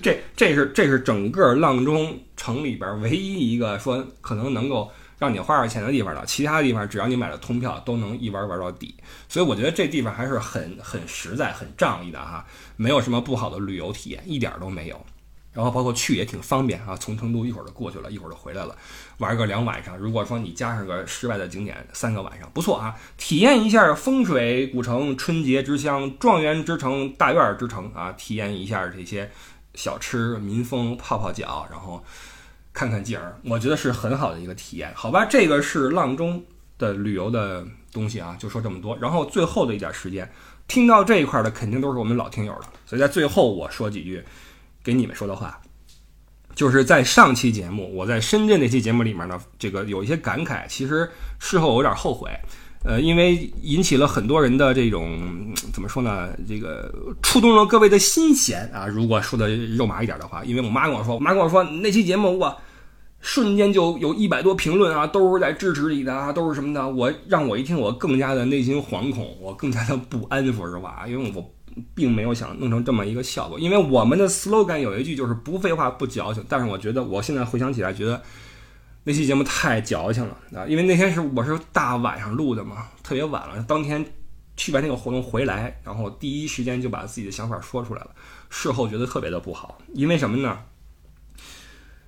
[0.00, 4.90] 这这是这是整个阆中城里边唯一一个说可能能够。
[5.16, 8.94] 让你花点钱的地方了，其他地方只要你买了通票，都能一玩玩到底。
[9.28, 12.44] 所以我觉得这地方还是很很实在、很仗义的哈，
[12.76, 15.06] 没有什么不好的旅游体验，一点都没有。
[15.54, 18.76] 然后包括去也挺方便啊，从成都一会儿就过去了，一会儿就回来了，
[19.16, 19.96] 玩个两晚上。
[19.96, 29.30] 如果说你加上个室外的景点，三个晚上不错啊，体验一下风水古城、春节之乡、状元之城、大院之城啊，体验一下这些
[29.74, 32.04] 小吃、民风、泡泡脚，然后。
[32.76, 35.24] 看看景儿，我觉得是很好的一个体验，好吧？
[35.24, 36.44] 这个是阆中
[36.76, 38.98] 的旅游的东西啊，就说这么多。
[38.98, 40.28] 然后最后的一点时间，
[40.66, 44.24] 听到这一块的肯定都是我们老听友了，所以在最后我说几句
[44.84, 45.58] 给你们说的话，
[46.54, 51.10] 就是在上期节目我在深圳那期节目里面呢，这个有一些感慨，其实
[51.40, 52.30] 事后我有点后悔，
[52.84, 56.28] 呃，因为引起了很多人的这种怎么说呢？
[56.46, 58.86] 这个触动了各位的心弦啊。
[58.86, 62.56] 如果说的肉麻一点的话，因为我妈跟我说，我妈跟我说那期节目我。
[63.26, 66.86] 瞬间就有一百多评论啊，都是在支持你的啊，都是什么的？
[66.86, 70.44] 我让我一听，我更加的内心惶恐，我更加的不安。
[70.52, 71.53] 说实话，因为我
[71.94, 73.58] 并没有想弄成这么一个效果。
[73.58, 78.22] 因为我们的 slogan 有一句就是不废话不矫情，但是我觉得我现在回想起来，觉得
[79.04, 80.66] 那期节目太矫情了啊！
[80.66, 84.04] 因为那天是我是大晚上录的嘛，特别晚了，当天
[84.56, 88.10] 去完那个活动回来，然后第一时间就把自己的想法说出来了，
[88.48, 90.58] 事后觉得特别的不好，因为什么呢？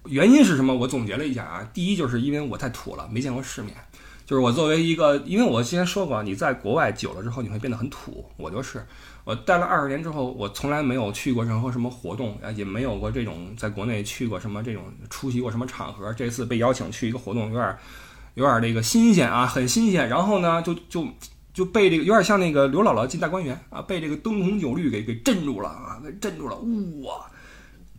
[0.05, 0.73] 原因是什么？
[0.73, 3.75] 我总结了一下啊，第一就是因为我太土了，没见过世面。
[4.25, 8.25] 就是我作为一个，因为我之前说过，你在国外久了之后，你会变得很土。
[8.37, 8.85] 我就是，
[9.27, 16.13] 我待了二十年之后，我从来没有去过任何什么活动啊，也没有过这种在国内去过什么这种出席过什么场合。
[16.13, 17.77] 这次被邀请去一个活动，有点
[18.35, 20.09] 有点这个新鲜啊，很新鲜。
[20.09, 21.05] 然后呢，就就
[21.53, 26.55] 就被这个有点像那个刘姥姥进大观园啊，被这个灯红酒绿给给镇住了啊，给镇住了，
[27.03, 27.27] 哇！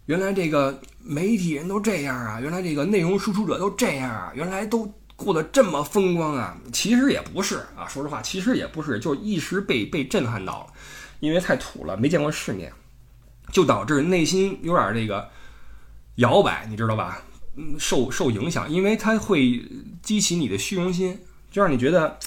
[0.05, 2.39] 原来这个媒体人都这样啊！
[2.39, 4.31] 原来这个内容输出者都这样啊！
[4.33, 6.55] 原来都过得这么风光啊！
[6.71, 10.67] 其实也不是啊，说实话，其实也不是，就一时被被震撼到了，
[11.19, 12.71] 因为太土了，没见过世面，
[13.51, 15.29] 就导致内心有点这个
[16.15, 17.21] 摇摆，你知道吧？
[17.55, 19.63] 嗯，受受影响，因为它会
[20.03, 22.19] 激起你的虚荣心，就让你觉得，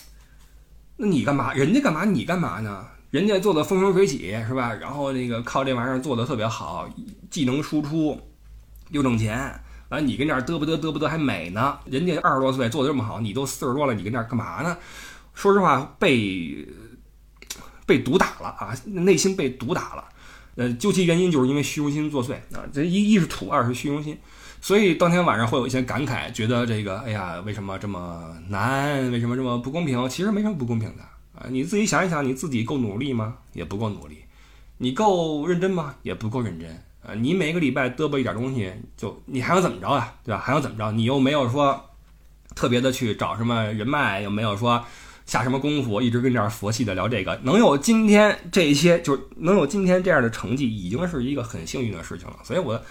[0.96, 1.54] 那你干嘛？
[1.54, 2.04] 人家干嘛？
[2.04, 2.86] 你干嘛呢？
[3.10, 4.74] 人家做的风生水起是吧？
[4.74, 6.88] 然后那个靠这玩意儿做的特别好，
[7.30, 8.20] 既能输出
[8.90, 11.78] 又挣钱，完你跟这儿嘚不嘚嘚不嘚还美呢？
[11.86, 14.76] 人家二十多岁做的这么好，你都四十多了，你跟这儿干嘛呢？
[15.34, 16.66] 说实话，被
[17.90, 20.04] 被毒打了啊，内心被毒打了。
[20.54, 22.62] 呃，究其原因，就是因为虚荣心作祟啊。
[22.72, 24.16] 这一一是土，二是虚荣心，
[24.60, 29.10] 所以当天晚上会有一些感慨，觉得这个哎呀，为什么这么难？
[29.10, 30.08] 为什么这么不公平？
[30.08, 31.02] 其实没什么不公平的。
[31.34, 33.38] 啊，你自己想一想，你自己够努力吗？
[33.54, 34.18] 也不够努力。
[34.78, 35.96] 你够认真吗？
[36.02, 36.70] 也不够认真。
[37.02, 40.14] 啊，你每个礼拜嘚啵一点东西，就你还想怎么着啊？
[40.22, 40.40] 对吧？
[40.40, 40.92] 还想怎么着？
[40.92, 41.90] 你又没有说
[42.54, 44.84] 特别的去找什么人脉，又没有说
[45.30, 52.36] 下什么功夫，一直跟这儿佛系的聊这个，能有今天这些，就能有今天这样的成绩，已经是一个很幸运的事情了。
[52.42, 52.82] 所以我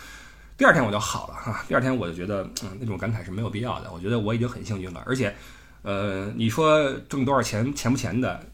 [0.57, 1.63] 第二天我就好了哈。
[1.67, 3.91] 第二天我就觉得，嗯，那种感慨是没有必要的。
[3.91, 5.35] 我觉得我已经很幸运了，而且。
[5.81, 8.45] 呃，你说挣多少钱钱不钱的？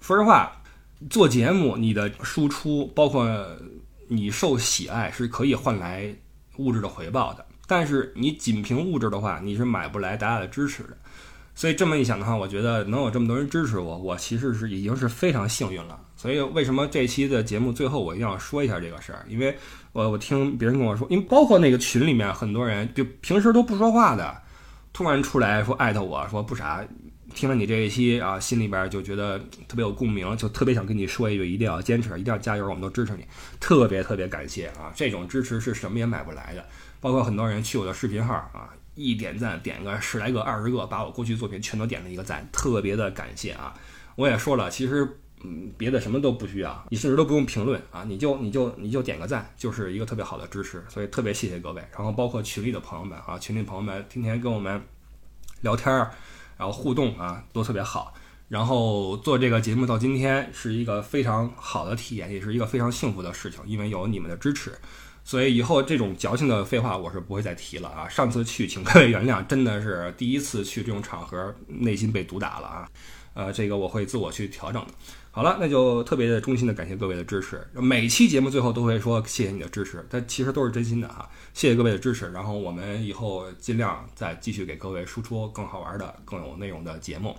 [0.00, 0.52] 说实话，
[1.08, 3.46] 做节目你的输出，包括
[4.08, 6.12] 你受喜爱，是可以换来
[6.56, 7.46] 物质的回报的。
[7.68, 10.98] 但是你仅凭物质的话，你是买不来大家的支持的。
[11.54, 16.00] 所以这么一想的话，我觉得能有这么多人支持我，我其实是已经是非常幸运了。
[16.16, 19.24] 所以为什么这期的节目最后我一定要说一下这个事儿？
[19.28, 19.56] 因为
[19.92, 24.36] 我我听别人跟我说，因为包括那个群里面很多人，就平时都不说话的。
[24.92, 26.84] 突然出来说艾特我说不傻，
[27.34, 29.38] 听了你这一期啊，心里边就觉得
[29.68, 33.24] 特别有共鸣，就特别想跟你说一句，一定要坚持，一定要加油，我们都支持你，
[33.58, 34.92] 特别特别感谢啊！
[34.94, 36.64] 这种支持是什么也买不来的。
[37.00, 43.74] 包括很多人去我的视频号啊，一点赞点个十来个、二十个，把我过去作品全都点了一个赞，特别的感谢啊！
[44.16, 51.82] 我也说了，其实嗯，别的什么都不需要，你甚至都不用评论啊，你就你就你就点个赞，就是一个特别好的支持，所以特别谢谢各位。
[51.96, 54.82] 然后包括群里的朋友们啊，群里朋友们天天跟我们。
[55.60, 56.10] 聊天儿，
[56.58, 58.12] 然后互动啊，都特别好。
[58.48, 64.72] 然后做这个节目到今天是一个非常好的体验，也是一个非常幸福的事情，因为有你们的支持。
[65.24, 68.06] 所以以后这种矫情的废话我是不会再提了啊！
[68.06, 72.88] 上次去，请各位原谅，真的是第一次去这种场合，内心被毒打了啊。
[73.32, 74.92] 呃，这个我会自我去调整的。
[75.30, 77.66] 好了，那就特别的衷心的感谢各位的支持。
[77.72, 81.28] 每期节目最后都会说谢谢你的支持，但其实都是真心的哈。
[81.52, 87.36] 谢谢各位的支持，然后我们以后尽量再继续给各位输出更好玩的、更有内容的节目。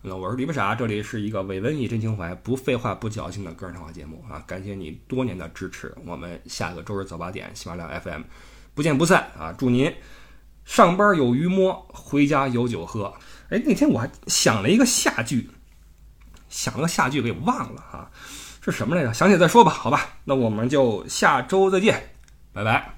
[0.00, 4.42] 那我是李不傻，这里是一个伪文艺真情怀、不废话不矫情的个人谈话节目啊！
[4.46, 8.22] 感谢你多年的支持，我们下个周日早八点喜马拉雅 FM
[8.74, 9.52] 不见不散啊！
[9.58, 9.92] 祝您
[10.64, 13.12] 上班有鱼摸，回家有酒喝。
[13.50, 15.50] 哎，那天我还想了一个下句。
[16.48, 18.10] 想了个下句给忘了啊，
[18.62, 19.12] 是什么来着？
[19.12, 22.14] 想起来再说吧，好吧，那我们就下周再见，
[22.52, 22.97] 拜拜。